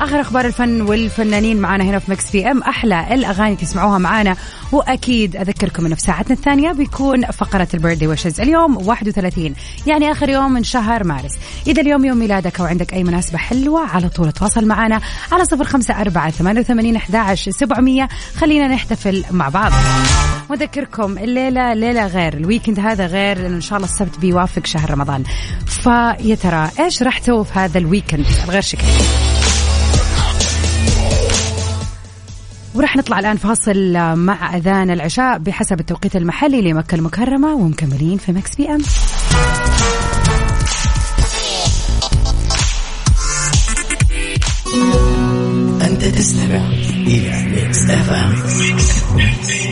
آخر 0.00 0.20
أخبار 0.20 0.44
الفن 0.44 0.80
والفنانين 0.80 1.60
معانا 1.60 1.84
هنا 1.84 1.98
في 1.98 2.10
Mix 2.10 2.30
PM. 2.30 2.62
أحلى 2.62 3.14
الأغاني 3.14 3.56
تسمعوها 3.56 3.98
معانا 3.98 4.36
وأكيد 4.72 5.36
أذكركم 5.36 5.86
إنه 5.86 5.94
في 5.94 6.00
ساعتنا 6.00 6.36
الثانية 6.36 6.72
بيكون 6.72 7.24
فقرة 7.26 7.68
ال 7.74 7.78
birthday 7.78 8.06
wishes 8.06 8.40
اليوم 8.40 8.76
31 8.86 9.54
يعني 9.86 10.12
آخر 10.12 10.28
يوم 10.28 10.52
من 10.52 10.64
شهر 10.64 11.04
مارس. 11.04 11.32
إذا 11.66 11.82
اليوم 11.82 12.04
يوم 12.04 12.18
ميلادك 12.18 12.60
أو 12.60 12.66
عندك 12.66 12.94
أي 12.94 13.04
مناسبة 13.04 13.38
حلوة 13.38 13.80
على 13.80 14.08
طول 14.08 14.32
تواصل 14.32 14.66
معنا 14.66 15.00
على 15.32 15.44
054 15.52 16.30
88 16.30 16.96
11 16.96 17.50
700 17.50 18.08
خلينا 18.36 18.68
نحتفل 18.68 19.24
مع 19.30 19.48
بعض. 19.48 19.72
واذكركم 20.50 21.18
الليلة 21.18 21.74
ليلة 21.74 22.06
غير 22.06 22.34
ال 22.34 22.40
weekend 22.40 22.80
هذا 22.80 23.06
غير 23.06 23.38
لأنه 23.38 23.56
إن 23.56 23.60
شاء 23.60 23.76
الله 23.76 23.88
السبت 23.88 24.18
بيوافق 24.18 24.66
شهر 24.66 24.90
رمضان. 24.90 25.24
فيا 25.66 26.34
ترى 26.34 26.70
إيش 26.80 27.02
راح 27.02 27.18
تسوي 27.18 27.44
في 27.44 27.58
هذا 27.58 27.78
ال 27.78 27.84
weekend 27.84 28.26
الغير 28.44 28.60
شكل 28.60 28.86
وراح 32.74 32.96
نطلع 32.96 33.18
الآن 33.18 33.36
فاصل 33.36 33.92
مع 34.16 34.56
أذان 34.56 34.90
العشاء 34.90 35.38
بحسب 35.38 35.80
التوقيت 35.80 36.16
المحلي 36.16 36.62
لمكة 36.62 36.94
المكرمة 36.94 37.54
ومكملين 37.54 38.18
في 38.18 38.32
Mix 38.32 38.56
PM. 38.56 38.80
أنت 45.82 46.04
تستمع 46.04 46.68
إلى 47.06 47.42
Mix 47.42 47.90
FM. 47.90 49.69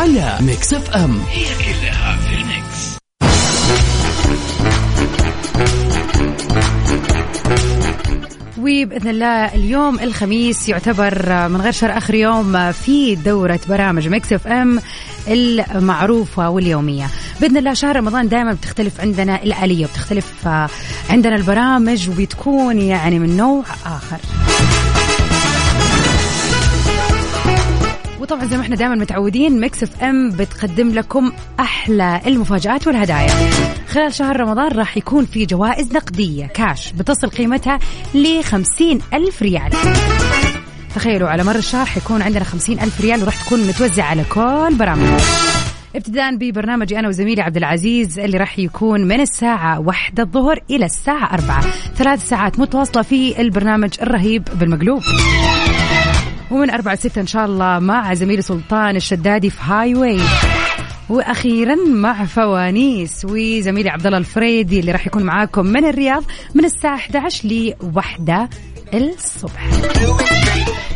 على 0.00 0.38
Mix 0.40 0.74
FM 0.74 1.20
هي 1.30 1.44
كلها 1.44 2.16
في 2.16 2.34
ال 2.34 2.46
mix. 2.46 2.96
وبإذن 8.58 9.08
الله 9.10 9.54
اليوم 9.54 10.00
الخميس 10.00 10.68
يعتبر 10.68 11.48
من 11.48 11.60
غير 11.60 11.72
شر 11.72 11.98
آخر 11.98 12.14
يوم 12.14 12.72
في 12.72 13.14
دورة 13.14 13.60
برامج 13.68 14.08
Mix 14.08 14.32
FM 14.32 14.80
المعروفة 15.28 16.50
واليومية. 16.50 17.06
بإذن 17.40 17.56
الله 17.56 17.74
شهر 17.74 17.96
رمضان 17.96 18.28
دائما 18.28 18.52
بتختلف 18.52 19.00
عندنا 19.00 19.42
الآلية 19.42 19.86
بتختلف 19.86 20.48
عندنا 21.10 21.36
البرامج 21.36 22.10
وبتكون 22.10 22.80
يعني 22.80 23.18
من 23.18 23.36
نوع 23.36 23.64
آخر. 23.86 24.18
وطبعا 28.32 28.46
زي 28.46 28.56
ما 28.56 28.62
إحنا 28.62 28.76
دائما 28.76 28.94
متعودين 28.94 29.60
Mix 29.60 29.82
FM 29.82 30.30
بتقدم 30.30 30.88
لكم 30.88 31.32
أحلى 31.60 32.20
المفاجآت 32.26 32.86
والهدايا. 32.86 33.50
خلال 33.88 34.14
شهر 34.14 34.40
رمضان 34.40 34.72
راح 34.72 34.96
يكون 34.96 35.24
في 35.24 35.46
جوائز 35.46 35.92
نقدية 35.92 36.46
كاش 36.46 36.92
بتصل 36.92 37.28
قيمتها 37.28 37.78
ل 38.14 38.40
ألف 39.14 39.42
ريال. 39.42 39.70
تخيلوا 40.94 41.28
على 41.28 41.44
مر 41.44 41.56
الشهر 41.56 41.86
حيكون 41.86 42.22
عندنا 42.22 42.44
خمسين 42.44 42.80
ألف 42.80 43.00
ريال 43.00 43.22
وراح 43.22 43.44
تكون 43.44 43.66
متوزعة 43.66 44.06
على 44.06 44.24
كل 44.24 44.76
برامج. 44.78 45.20
ابتداء 45.96 46.36
ببرنامجي 46.36 46.98
أنا 46.98 47.08
وزميلي 47.08 47.42
عبد 47.42 47.56
العزيز 47.56 48.18
اللي 48.18 48.38
راح 48.38 48.58
يكون 48.58 49.00
من 49.08 49.20
الساعة 49.20 49.80
واحدة 49.80 50.22
الظهر 50.22 50.58
إلى 50.70 50.84
الساعة 50.84 51.34
أربعة. 51.34 51.60
ثلاث 51.96 52.28
ساعات 52.28 52.58
متواصلة 52.58 53.02
في 53.02 53.40
البرنامج 53.40 53.90
الرهيب 54.02 54.48
بالمقلوب. 54.54 55.02
ومن 56.50 56.70
أربعة 56.70 56.94
ستة 56.94 57.20
إن 57.20 57.26
شاء 57.26 57.44
الله 57.44 57.78
مع 57.78 58.14
زميلي 58.14 58.42
سلطان 58.42 58.96
الشدادي 58.96 59.50
في 59.50 59.60
Highway 59.62 60.20
وأخيرا 61.08 61.74
مع 61.74 62.24
فوانيس 62.24 63.24
وزميلي 63.24 63.90
عبد 63.90 64.06
الله 64.06 64.18
الفريدي 64.18 64.80
اللي 64.80 64.92
راح 64.92 65.06
يكون 65.06 65.22
معاكم 65.22 65.66
من 65.66 65.84
الرياض 65.84 66.24
من 66.54 66.64
الساعة 66.64 66.94
11 66.94 67.74
لوحدة 67.82 68.48
الصبح. 68.94 69.70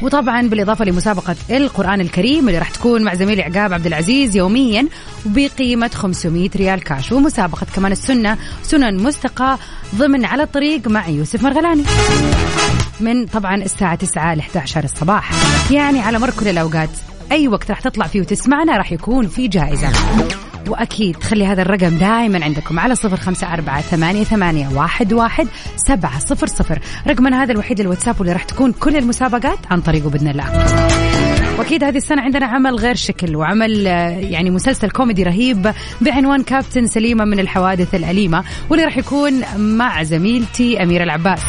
وطبعا 0.02 0.48
بالإضافة 0.48 0.84
لمسابقة 0.84 1.36
القرآن 1.50 2.00
الكريم 2.00 2.48
اللي 2.48 2.58
راح 2.58 2.70
تكون 2.70 3.02
مع 3.02 3.14
زميلي 3.14 3.42
عقاب 3.42 3.72
عبد 3.72 3.86
العزيز 3.86 4.36
يوميا 4.36 4.88
بقيمه 5.26 5.90
500 5.94 6.50
ريال 6.56 6.82
كاش. 6.84 7.12
ومسابقة 7.12 7.66
كمان 7.74 7.92
السنة 7.92 8.38
سنن 8.62 9.02
مستقى 9.02 9.58
ضمن 9.94 10.24
على 10.24 10.42
الطريق 10.42 10.88
مع 10.88 11.08
يوسف 11.08 11.42
مرغلاني. 11.42 11.84
من 13.00 13.26
طبعا 13.26 13.54
الساعة 13.54 13.94
9 13.94 14.34
ل 14.34 14.38
11 14.38 14.84
الصباح. 14.84 15.30
يعني 15.72 16.00
على 16.00 16.18
مر 16.18 16.30
كل 16.30 16.48
الأوقات. 16.48 16.90
أي 17.32 17.48
وقت 17.48 17.70
راح 17.70 17.80
تطلع 17.80 18.06
فيه 18.06 18.20
وتسمعنا 18.20 18.76
راح 18.76 18.92
يكون 18.92 19.28
في 19.28 19.48
جائزة. 19.48 19.88
وأكيد 20.68 21.22
خلي 21.22 21.46
هذا 21.46 21.62
الرقم 21.62 21.98
دائما 21.98 22.44
عندكم 22.44 22.78
على 22.80 22.94
صفر 22.94 23.16
خمسة 23.16 23.52
أربعة 23.52 23.80
ثمانية, 23.80 24.24
ثمانية 24.24 24.68
واحد, 24.68 25.12
واحد 25.12 25.48
سبعة 25.76 26.18
صفر 26.18 26.46
صفر. 26.46 26.78
رقمنا 27.08 27.42
هذا 27.42 27.52
الوحيد 27.52 27.80
الواتساب 27.80 28.14
واللي 28.18 28.32
راح 28.32 28.44
تكون 28.44 28.72
كل 28.72 28.96
المسابقات 28.96 29.58
عن 29.70 29.80
طريقه 29.80 30.10
بإذن 30.10 30.28
الله. 30.28 30.44
وأكيد 31.58 31.84
هذه 31.84 31.96
السنة 31.96 32.22
عندنا 32.22 32.46
عمل 32.46 32.74
غير 32.74 32.94
شكل 32.94 33.36
وعمل 33.36 33.86
يعني 34.30 34.50
مسلسل 34.50 34.90
كوميدي 34.90 35.22
رهيب 35.22 35.72
بعنوان 36.00 36.42
كابتن 36.42 36.86
سليمة 36.86 37.24
من 37.24 37.40
الحوادث 37.40 37.94
الأليمة 37.94 38.44
واللي 38.70 38.84
راح 38.84 38.96
يكون 38.96 39.32
مع 39.56 40.02
زميلتي 40.02 40.82
أميرة 40.82 41.04
العباس. 41.04 41.40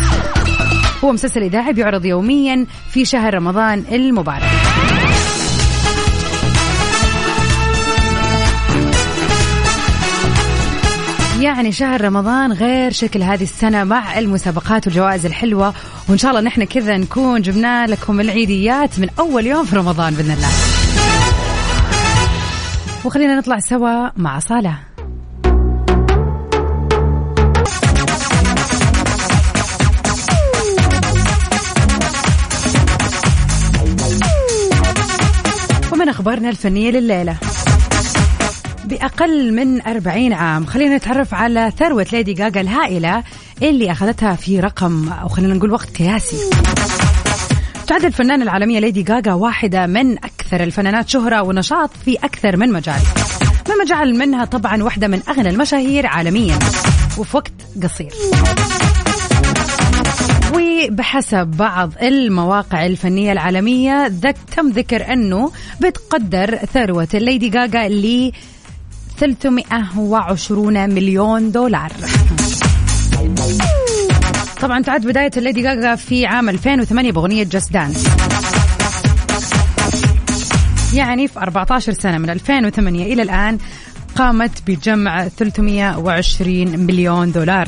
هو 1.04 1.12
مسلسل 1.12 1.44
إذاعي 1.44 1.74
بيعرض 1.74 2.06
يوميا 2.06 2.66
في 2.90 3.06
شهر 3.06 3.34
رمضان 3.34 3.84
المبارك. 3.92 4.95
يعني 11.56 11.72
شهر 11.72 12.02
رمضان 12.02 12.54
غير 12.54 12.92
شكل 12.92 13.24
هذه 13.24 13.44
السنة 13.44 13.84
مع 13.84 14.20
المسابقات 14.20 14.88
والجوائز 14.88 15.26
الحلوة. 15.26 15.74
وإن 16.10 16.18
شاء 16.18 16.32
الله 16.32 16.42
نحن 16.42 16.64
كذا 16.64 16.98
نكون 16.98 17.42
جبنا 17.42 17.88
لكم 17.88 18.20
العيديات 18.20 19.00
من 19.00 19.08
أول 19.20 19.46
يوم 19.46 19.66
في 19.66 19.76
رمضان 19.76 20.14
بإذن 20.14 20.32
الله. 20.32 20.48
وخلينا 23.06 23.36
نطلع 23.36 23.60
سوا 23.60 24.10
مع 24.18 24.40
صالح. 24.40 24.84
ومن 35.92 36.10
أخبارنا 36.10 36.50
الفنية 36.50 36.92
لليلة. 36.92 37.38
بأقل 38.86 39.54
من 39.54 39.82
40 39.82 40.34
عام. 40.34 40.66
خلينا 40.66 40.98
نتعرف 40.98 41.34
على 41.34 41.72
ثروة 41.80 42.08
ليدي 42.14 42.34
جاجا 42.34 42.62
الهائلة 42.62 43.24
اللي 43.62 43.92
أخذتها 43.92 44.36
في 44.36 44.60
رقم 44.60 45.10
أو 45.10 45.28
خلينا 45.28 45.54
نقول 45.54 45.72
وقت 45.72 45.98
قياسي. 45.98 46.38
تعد 47.88 48.06
الفنانة 48.06 48.44
العالمية 48.44 48.80
ليدي 48.80 49.04
جاجا 49.04 49.34
واحدة 49.34 49.88
من 49.88 50.18
أكثر 50.18 50.64
الفنانات 50.64 51.10
شهرة 51.10 51.42
ونشاط 51.42 51.90
في 52.06 52.16
أكثر 52.16 52.58
من 52.58 52.72
مجال. 52.72 53.02
مما 53.70 53.86
جعل 53.86 54.16
منها 54.16 54.46
طبعا 54.46 54.84
واحدة 54.84 55.08
من 55.08 55.20
أغنى 55.30 55.50
المشاهير 55.50 56.08
عالميا 56.08 56.60
وفي 57.18 57.38
وقت 57.38 57.54
قصير. 57.84 58.12
وبحسب 60.56 61.48
بعض 61.48 61.92
المواقع 62.02 62.86
الفنية 62.86 63.32
العالمية 63.32 64.08
ذك 64.08 64.38
تم 64.58 64.70
ذكر 64.70 65.14
أنه 65.14 65.52
بتقدر 65.82 66.56
ثروة 66.56 67.08
الليدي 67.14 67.50
جاجا 67.50 67.88
ل 67.88 68.32
320 69.18 70.90
مليون 70.90 71.52
دولار. 71.52 71.92
طبعا 74.62 74.82
تعد 74.82 75.08
بداية 75.08 75.32
الليدي 75.38 75.62
جاجا 75.62 75.96
في 75.96 76.26
عام 76.26 76.50
2008 76.50 77.12
بأغنية 77.12 77.44
Just 77.44 77.74
Dance 77.74 78.08
يعني 80.94 81.28
في 81.28 81.40
14 81.40 81.94
سنة 81.94 82.18
من 82.18 82.30
2008 82.30 83.14
إلى 83.14 83.22
الآن 83.22 83.58
قامت 84.16 84.52
بجمع 84.68 85.28
320 85.28 86.80
مليون 86.80 87.32
دولار. 87.32 87.68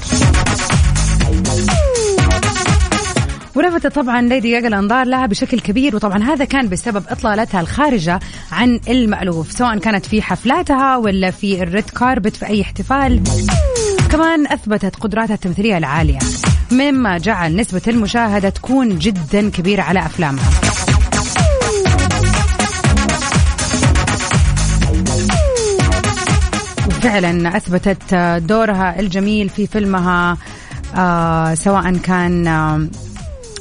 ولفتت 3.58 3.96
طبعا 3.96 4.22
ليدي 4.22 4.52
جاجا 4.52 4.67
الأنظار 4.67 5.08
لها 5.08 5.26
بشكل 5.26 5.60
كبير 5.60 5.96
وطبعا 5.96 6.24
هذا 6.24 6.46
كان 6.46 6.70
بسبب 6.70 7.04
إطلالتها 7.10 7.62
الخارجة 7.62 8.20
عن 8.52 8.80
المألوف 8.88 9.52
سواء 9.52 9.78
كانت 9.78 10.06
في 10.06 10.22
حفلاتها 10.22 10.98
ولا 10.98 11.32
في 11.32 11.63
الريد 11.63 11.89
كاربت 11.89 12.36
في 12.36 12.46
أي 12.48 12.62
احتفال. 12.62 13.24
كمان 14.12 14.48
أثبتت 14.48 14.96
قدراتها 14.96 15.34
التمثيلية 15.34 15.78
العالية 15.78 16.20
مما 16.72 17.17
جعل 17.17 17.56
نسبة 17.56 17.82
المشاهدة 17.88 18.50
تكون 18.50 19.00
جدا 19.00 19.50
كبيرة 19.50 19.82
على 19.82 20.00
أفلامها. 20.00 20.50
وفعلا 26.88 27.58
أثبتت 27.58 28.15
دورها 28.48 29.00
الجميل 29.00 29.50
في 29.50 29.67
فيلمها 29.67 30.38
آه 30.96 31.54
سواء 31.54 31.98
كان 31.98 32.48
آه 32.48 32.88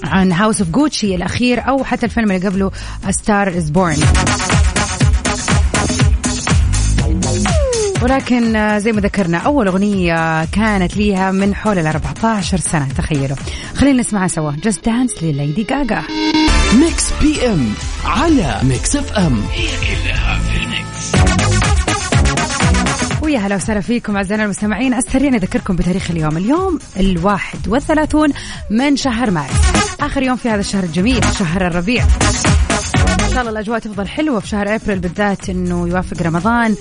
عن 0.09 0.33
House 0.33 0.61
of 0.61 0.71
Gucci 0.71 1.15
الأخير 1.15 1.69
أو 1.69 1.85
حتى 1.85 2.07
الفيلم 2.07 2.31
اللي 2.31 2.49
قبله 2.49 2.71
Star 3.11 3.49
Is 3.49 3.71
Born 3.71 3.97
ولكن 8.03 8.79
زي 8.79 8.93
ما 8.93 9.01
ذكرنا 9.01 9.39
أول 9.39 9.67
أغنية 9.69 10.45
كانت 10.45 10.97
ليها 10.97 11.31
من 11.31 11.55
حول 11.55 11.79
ال 11.79 11.87
14 11.87 12.59
سنة 12.59 12.89
تخيلوا. 12.89 13.37
خلينا 13.75 14.01
نسمعها 14.01 14.29
سوا. 14.29 14.53
Just 14.63 14.85
Dance 14.85 15.23
لليدي 15.23 15.63
جاجا 15.63 16.03
Mix 16.81 17.13
PM 17.23 17.73
على 18.05 18.61
Mix 18.63 18.97
FM. 18.97 19.43
هي 19.53 19.67
كلها 19.67 20.39
في 20.39 20.57
ال 20.57 20.68
mix. 20.68 21.13
ويا 23.23 23.39
هلا 23.39 23.57
وسهلا 23.57 23.81
فيكم 23.81 24.17
أعزائنا 24.17 24.45
المستمعين. 24.45 24.95
على 24.95 25.03
السريع 25.07 25.31
نذكركم 25.31 25.77
بتاريخ 25.77 26.11
اليوم. 26.11 26.37
اليوم 26.37 26.79
الواحد 26.97 27.69
والثلاثون 27.69 28.33
من 28.71 28.97
شهر 28.97 29.31
مارس. 29.31 29.86
آخر 30.01 30.23
يوم 30.23 30.37
في 30.37 30.49
هذا 30.49 30.61
الشهر 30.61 30.85
الجميل 30.85 31.25
شهر 31.39 31.67
الربيع. 31.67 32.05
إن 33.25 33.31
شاء 33.33 33.41
الله 33.41 33.51
الأجواء 33.51 33.79
تفضل 33.79 34.09
حلوة 34.09 34.41
في 34.41 34.49
شهر 34.49 34.75
أبريل 34.75 34.99
بالذات 34.99 35.51
إنه 35.51 35.89
يوافق 35.89 36.23
رمضان. 36.23 36.77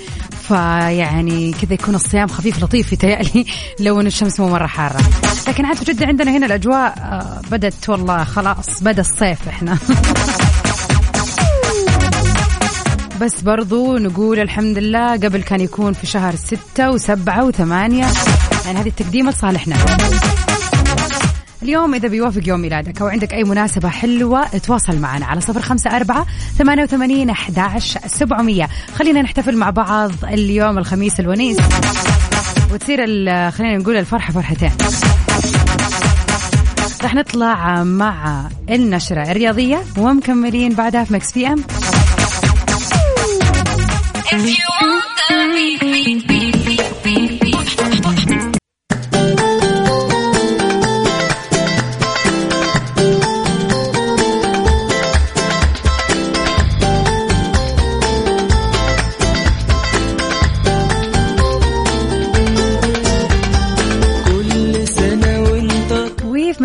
فيعني 0.47 1.53
كذا 1.61 1.73
يكون 1.73 1.95
الصيام 1.95 2.27
خفيف 2.27 2.63
لطيف 2.63 2.93
يتهيألي 2.93 3.45
لو 3.85 4.01
إن 4.01 4.07
الشمس 4.07 4.39
مو 4.39 4.49
مرة 4.49 4.67
حارة. 4.67 5.01
لكن 5.47 5.65
عاد 5.65 5.83
جدا 5.83 6.07
عندنا 6.07 6.37
هنا 6.37 6.45
الأجواء 6.45 6.93
آه، 6.97 7.41
بدت 7.51 7.89
والله 7.89 8.23
خلاص 8.23 8.83
بدأ 8.83 9.01
الصيف 9.01 9.47
إحنا. 9.47 9.77
بس 13.21 13.41
برضو 13.41 13.97
نقول 13.97 14.39
الحمد 14.39 14.77
لله 14.77 15.11
قبل 15.11 15.43
كان 15.43 15.61
يكون 15.61 15.93
في 15.93 16.05
شهر 16.05 16.35
ستة 16.35 16.91
وسبعة 16.91 17.45
وثمانية. 17.45 18.05
يعني 18.65 18.79
هذه 18.79 18.87
التقديمة 18.87 19.31
لصالحنا. 19.31 19.75
اليوم 21.65 21.95
إذا 21.95 22.07
بيوافق 22.07 22.41
يوم 22.47 22.59
ميلادك 22.59 23.01
أو 23.01 23.07
عندك 23.07 23.33
أي 23.33 23.43
مناسبة 23.43 23.89
حلوة 23.89 24.47
تواصل 24.57 24.99
معنا 24.99 25.25
على 25.25 25.41
صفر 25.41 25.61
خمسة 25.61 25.95
أربعة 25.95 26.25
ثمانية 26.57 26.83
وثمانين 26.83 27.29
أحداش 27.29 27.97
سبعمية. 28.07 28.69
خلينا 28.95 29.21
نحتفل 29.21 29.57
مع 29.57 29.69
بعض 29.69 30.11
اليوم 30.23 30.77
الخميس 30.77 31.19
الونيس. 31.19 31.57
وتصير 32.73 32.97
خلينا 33.51 33.77
نقول 33.77 33.97
الفرحة 33.97 34.33
فرحتين. 34.33 34.71
رح 37.03 37.15
نطلع 37.15 37.83
مع 37.83 38.49
النشرة 38.69 39.31
الرياضية 39.31 39.83
ومكملين 39.97 40.73
بعدها 40.73 41.03
في 41.03 41.13
Mix 41.13 41.31
PM 41.31 41.63
كل 44.29 44.94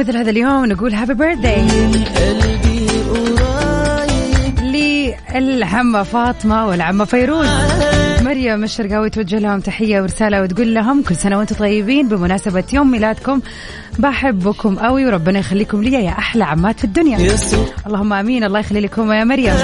مثل 0.00 0.16
هذا 0.16 0.30
اليوم 0.30 0.64
نقول 0.64 0.94
هابي 0.94 1.14
بيرثداي 1.14 1.66
للعمة 5.34 6.02
فاطمة 6.02 6.66
والعمة 6.66 7.04
فيروز. 7.04 7.48
مريم 8.22 8.64
الشرقاوي 8.64 9.10
توجه 9.10 9.38
لهم 9.38 9.60
تحية 9.60 10.00
ورسالة 10.00 10.42
وتقول 10.42 10.74
لهم 10.74 11.02
كل 11.02 11.16
سنة 11.16 11.38
وأنتم 11.38 11.56
طيبين 11.56 12.08
بمناسبة 12.08 12.64
يوم 12.72 12.90
ميلادكم. 12.90 13.40
بحبكم 13.98 14.78
قوي 14.78 15.06
وربنا 15.06 15.38
يخليكم 15.38 15.82
لي 15.82 16.04
يا 16.04 16.10
أحلى 16.10 16.44
عمات 16.44 16.78
في 16.78 16.84
الدنيا. 16.84 17.36
اللهم 17.86 18.12
آمين. 18.12 18.44
الله 18.44 18.58
يخلي 18.58 18.80
لكم 18.80 19.12
يا 19.12 19.24
مريم. 19.24 19.54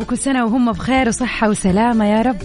وكل 0.00 0.18
سنة 0.18 0.44
وهم 0.44 0.72
بخير 0.72 1.08
وصحة 1.08 1.48
وسلامة 1.48 2.04
يا 2.04 2.22
رب. 2.22 2.36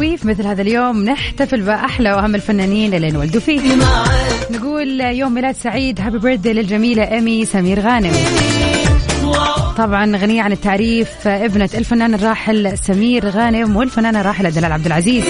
وفي 0.00 0.28
مثل 0.28 0.46
هذا 0.46 0.62
اليوم 0.62 1.04
نحتفل 1.04 1.60
بأحلى 1.60 2.12
وأهم 2.12 2.34
الفنانين 2.34 2.94
اللي 2.94 3.08
انولدوا 3.08 3.40
فيه. 3.40 3.60
نقول 4.50 5.00
يوم 5.00 5.34
ميلاد 5.34 5.54
سعيد 5.54 6.00
happy 6.00 6.18
birthday 6.18 6.52
للجميلة 6.52 7.12
إيمي 7.12 7.44
سمير 7.44 7.80
غانم. 7.80 8.12
طبعا 9.76 10.16
غنية 10.16 10.42
عن 10.42 10.52
التعريف 10.52 11.26
ابنة 11.26 11.70
الفنان 11.74 12.14
الراحل 12.14 12.78
سمير 12.78 13.28
غانم 13.28 13.76
والفنانة 13.76 14.20
الراحلة 14.20 14.50
دلال 14.50 14.72
عبد 14.72 14.86
العزيز. 14.86 15.24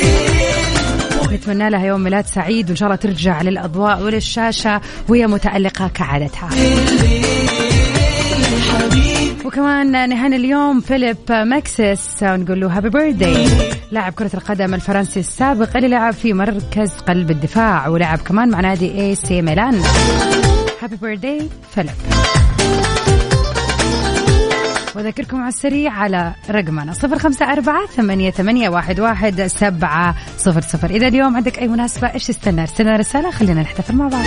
نتمنى 1.32 1.70
لها 1.70 1.86
يوم 1.86 2.00
ميلاد 2.00 2.26
سعيد 2.26 2.68
وإن 2.68 2.76
شاء 2.76 2.86
الله 2.86 2.96
ترجع 2.96 3.42
للأضواء 3.42 4.02
وللشاشة 4.02 4.80
وهي 5.08 5.26
متألقة 5.26 5.88
كعادتها. 5.88 6.48
وكمان 9.44 10.08
نهني 10.08 10.34
اليوم 10.34 10.80
فيليب 10.80 11.16
ميكسيس 11.30 12.22
ونقول 12.22 12.60
له 12.60 12.76
happy 12.76 12.88
birthday 12.88 13.46
لاعب 13.90 14.12
كرة 14.12 14.30
القدم 14.34 14.74
الفرنسي 14.74 15.20
السابق 15.20 15.76
اللي 15.76 15.88
لعب 15.88 16.12
في 16.12 16.32
مركز 16.32 16.92
قلب 17.08 17.30
الدفاع 17.30 17.88
ولعب 17.88 18.18
كمان 18.18 18.50
مع 18.50 18.60
نادي 18.60 19.00
AC 19.00 19.42
ميلان. 19.42 19.82
happy 20.82 20.96
birthday 20.96 21.48
فيليب 21.74 21.94
وذكركم 24.96 25.40
على 25.40 25.48
السريع 25.48 25.92
على 25.92 26.32
رقمنا 26.50 26.92
صفر 26.92 27.18
خمسة 27.18 27.52
أربعة 27.52 27.86
ثمانية, 27.86 28.30
ثمانية 28.30 28.68
واحد, 28.68 29.00
واحد 29.00 29.42
سبعة 29.46 30.14
صفر 30.38 30.60
صفر. 30.60 30.90
إذا 30.90 31.08
اليوم 31.08 31.36
عندك 31.36 31.58
أي 31.58 31.68
مناسبة 31.68 32.14
إيش 32.14 32.26
تستنى؟ 32.26 32.60
ارسلنا 32.60 32.96
رسالة 32.96 33.30
خلينا 33.30 33.62
نحتفل 33.62 33.96
مع 33.96 34.08
بعض. 34.08 34.24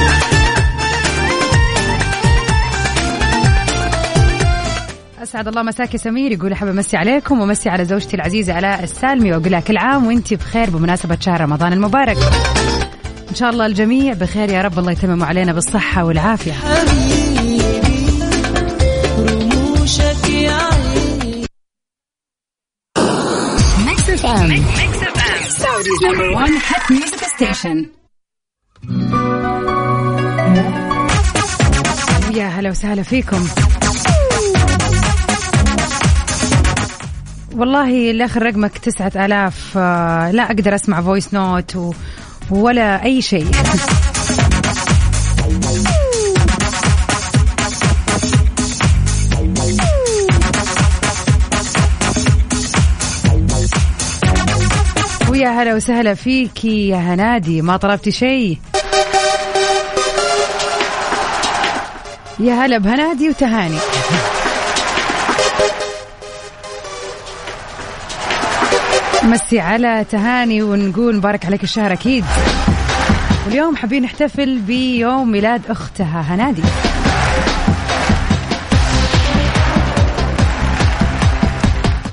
أسعد 5.24 5.48
الله 5.48 5.64
مساك 5.64 5.94
يا 5.94 6.00
سمير. 6.00 6.32
يقول 6.32 6.56
حابب 6.56 6.72
أمسي 6.72 6.98
عليكم 6.98 7.42
ومسي 7.42 7.70
على 7.70 7.86
زوجتي 7.86 8.16
العزيزة 8.16 8.60
الاء 8.60 8.84
السالمي 8.84 9.32
وأقول 9.32 9.52
لها 9.52 9.60
كل 9.60 9.78
عام 9.78 10.08
وانت 10.08 10.34
بخير 10.34 10.70
بمناسبة 10.70 11.18
شهر 11.20 11.42
رمضان 11.42 11.74
المبارك. 11.74 12.18
إن 13.30 13.36
شاء 13.36 13.50
الله 13.50 13.66
الجميع 13.66 14.14
بخير 14.14 14.50
يا 14.50 14.62
رب. 14.62 14.80
الله 14.80 14.92
يتمم 14.92 15.24
علينا 15.24 15.54
بالصحة 15.54 16.04
والعافية. 16.04 16.54
يا 20.34 20.54
عيني 24.28 24.64
Mix 26.92 27.14
FM. 33.24 33.83
والله 37.56 38.12
الآخر 38.12 38.44
رقمك 38.44 38.78
تسعة 38.78 39.12
آلاف 39.16 39.78
آه، 39.78 40.32
لا 40.32 40.44
أقدر 40.44 40.76
أسمع 40.76 41.02
voice 41.02 41.34
note. 41.34 41.96
ولا 42.52 43.04
أي 43.04 43.22
شيء 43.22 43.46
ويا 55.30 55.50
هلا 55.50 55.76
وسهلا 55.76 56.14
فيكي 56.14 56.88
يا 56.88 56.98
هنادي 56.98 57.62
ما 57.62 57.78
طلبتي 57.78 58.12
شيء 58.12 58.58
يا 62.40 62.54
هلا 62.54 62.78
بهنادي 62.78 63.30
وتهاني 63.30 63.78
مسي 69.24 69.60
على 69.60 70.06
تهاني 70.12 70.62
ونقول 70.62 71.16
مبارك 71.16 71.46
عليك 71.46 71.64
الشهر 71.64 71.94
أكيد. 71.94 72.26
واليوم 73.46 73.76
حابين 73.76 74.04
نحتفل 74.04 74.60
بيوم 74.60 75.32
ميلاد 75.32 75.62
أختها 75.70 76.22
هنادي. 76.22 76.62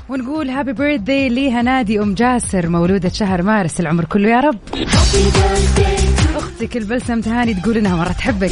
ونقول 0.09 0.49
هابي 0.49 0.73
بيرثدي 0.73 1.29
لهنادي 1.29 1.99
أم 1.99 2.13
جاسر 2.13 2.69
مولودة 2.69 3.09
شهر 3.09 3.41
مارس 3.41 3.79
العمر 3.79 4.05
كله 4.05 4.29
يا 4.29 4.39
رب. 4.39 4.57
أختك 6.35 6.77
البلسم 6.77 7.21
تهاني 7.21 7.53
تقول 7.53 7.77
إنها 7.77 7.95
مرة 7.95 8.11
تحبك. 8.11 8.51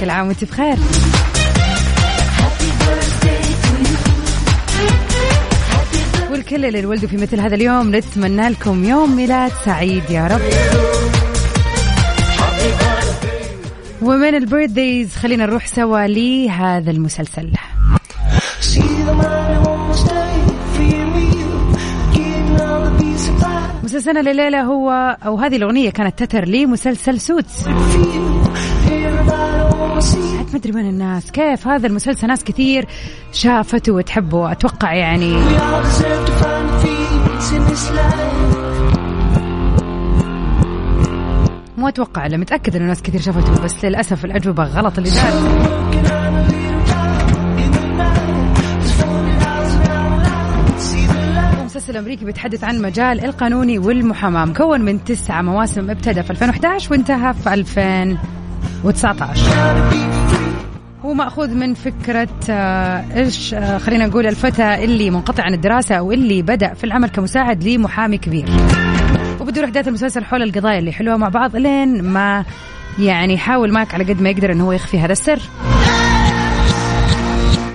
كل 0.00 0.10
عام 0.10 0.26
وأنت 0.26 0.44
بخير. 0.44 0.76
والكل 6.52 6.66
اللي 6.66 6.86
ولدوا 6.86 7.08
في 7.08 7.16
مثل 7.16 7.40
هذا 7.40 7.54
اليوم. 7.54 7.96
نتمنى 7.96 8.48
لكم 8.48 8.84
يوم 8.84 9.16
ميلاد 9.16 9.52
سعيد 9.64 10.10
يا 10.10 10.26
رب. 10.26 10.40
ومن 14.02 14.34
البيرثديز 14.34 15.16
خلينا 15.16 15.46
نروح 15.46 15.66
سوا 15.66 16.06
لهذا 16.06 16.90
المسلسل. 16.90 17.50
مسلسلنا 23.82 24.20
لليلة 24.20 24.62
هو 24.62 25.16
أو 25.26 25.36
هذه 25.36 25.56
الأغنية 25.56 25.90
كانت 25.90 26.18
تتر 26.18 26.44
لمسلسل 26.44 27.20
سوتس. 27.20 27.66
ما 30.50 30.56
أدري 30.56 30.72
من 30.72 30.88
الناس. 30.88 31.30
كيف؟ 31.30 31.68
هذا 31.68 31.86
المسلسل 31.86 32.26
ناس 32.26 32.44
كثير 32.44 32.86
شافته 33.32 33.92
وتحبه 33.92 34.52
أتوقع 34.52 34.94
يعني. 34.94 35.36
مو 41.78 41.88
أتوقع 41.88 42.26
لا 42.26 42.36
متأكد 42.36 42.76
إنه 42.76 42.86
ناس 42.86 43.02
كثير 43.02 43.20
شافته 43.20 43.62
بس 43.64 43.84
للأسف 43.84 44.24
الأجوبة 44.24 44.64
غلط 44.64 44.98
اللي 44.98 45.10
دار 45.10 45.30
Working 45.30 46.10
on 46.10 46.34
a 46.34 46.42
little 46.52 46.84
time 46.86 47.58
in 47.58 47.70
the 47.72 47.86
night. 48.00 48.82
Just 48.82 49.00
wondering 49.02 49.40
how's 49.46 49.74
it 49.74 49.88
out. 49.90 50.80
See 50.80 51.06
the 51.06 51.20
light. 51.36 51.64
مسلسل 51.64 51.96
أمريكي 51.96 52.24
بيتحدث 52.24 52.64
عن 52.64 52.82
مجال 52.82 53.24
القانوني 53.24 53.78
والمحاماة 53.78 54.44
مكون 54.44 54.80
من 54.80 55.04
تسعة 55.04 55.42
مواسم 55.42 55.90
ابتدى 55.90 56.22
في 56.22 56.30
2011 56.30 56.92
وانتهى 56.92 57.34
في 57.34 57.54
2019 57.54 59.42
هو 59.46 60.49
مأخوذ 61.20 61.54
من 61.54 61.74
فكرة 61.74 62.28
آه، 62.50 63.04
إيش 63.16 63.54
آه، 63.54 63.78
خلينا 63.78 64.06
نقول 64.06 64.26
الفتى 64.26 64.84
اللي 64.84 65.10
منقطع 65.10 65.42
عن 65.42 65.54
الدراسة 65.54 65.94
أو 65.94 66.12
اللي 66.12 66.42
بدأ 66.42 66.74
في 66.74 66.84
العمل 66.84 67.08
كمساعد 67.08 67.64
لمحامي 67.64 68.18
كبير. 68.18 68.48
وبدور 69.40 69.64
أحداث 69.64 69.88
المسلسل 69.88 70.24
حول 70.24 70.42
القضايا 70.42 70.78
اللي 70.78 70.90
يحلوها 70.90 71.16
مع 71.16 71.28
بعض 71.28 71.56
لين 71.56 72.02
ما 72.02 72.44
يعني 72.98 73.34
يحاول 73.34 73.72
مايك 73.72 73.94
على 73.94 74.04
قد 74.04 74.22
ما 74.22 74.30
يقدر 74.30 74.52
انه 74.52 74.64
هو 74.64 74.72
يخفي 74.72 74.98
هذا 74.98 75.12
السر. 75.12 75.40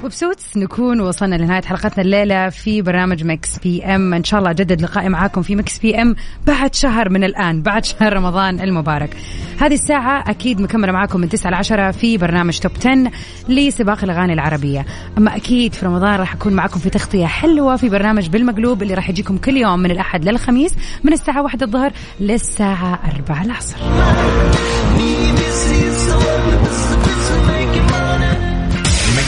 وب 0.06 0.21
Suits 0.21 0.58
نكون 0.58 1.02
وصلنا 1.02 1.36
لنهاية 1.36 1.62
حلقتنا 1.62 2.04
الليلة 2.04 2.50
في 2.50 2.82
برنامج 2.82 3.24
Mix 3.24 3.60
PM. 3.60 4.14
إن 4.14 4.24
شاء 4.24 4.40
الله 4.40 4.52
اجدد 4.52 4.82
لقائي 4.82 5.10
معاكم 5.10 5.42
في 5.42 5.56
Mix 5.56 5.80
PM 5.80 6.16
بعد 6.48 6.76
شهر 6.76 7.10
من 7.10 7.24
الآن 7.24 7.62
بعد 7.62 7.86
شهر 7.86 8.14
رمضان 8.14 8.60
المبارك. 8.60 9.18
هذه 9.60 9.74
الساعة 9.74 10.30
أكيد 10.30 10.62
مكملة 10.62 10.92
معاكم 10.92 11.20
من 11.20 11.30
9 11.30 11.52
ل 11.52 11.54
10 11.54 11.92
في 11.92 12.18
برنامج 12.18 12.60
توب 12.60 12.72
10 12.80 13.12
لسباق 13.50 14.04
الأغاني 14.04 14.34
العربية. 14.34 14.86
أما 15.18 15.36
أكيد 15.36 15.74
في 15.74 15.86
رمضان 15.86 16.20
راح 16.20 16.34
أكون 16.34 16.54
معاكم 16.54 16.80
في 16.80 16.90
تغطية 16.90 17.26
حلوة 17.26 17.76
في 17.76 17.90
برنامج 17.90 18.30
بالمقلوب 18.30 18.84
اللي 18.84 18.94
راح 18.94 19.10
يجيكم 19.10 19.38
كل 19.38 19.58
يوم 19.58 19.80
من 19.80 19.92
الأحد 19.92 20.30
للخميس 20.30 20.76
من 21.04 21.14
الساعة 21.14 21.42
1 21.44 21.64
الظهر 21.64 21.92
للساعة 22.20 23.00
4 23.16 23.44
العصر. 23.44 23.78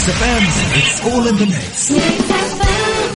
It's 0.09 1.03
all 1.03 1.27
in 1.27 1.35
the 1.35 1.45
mix. 1.45 2.66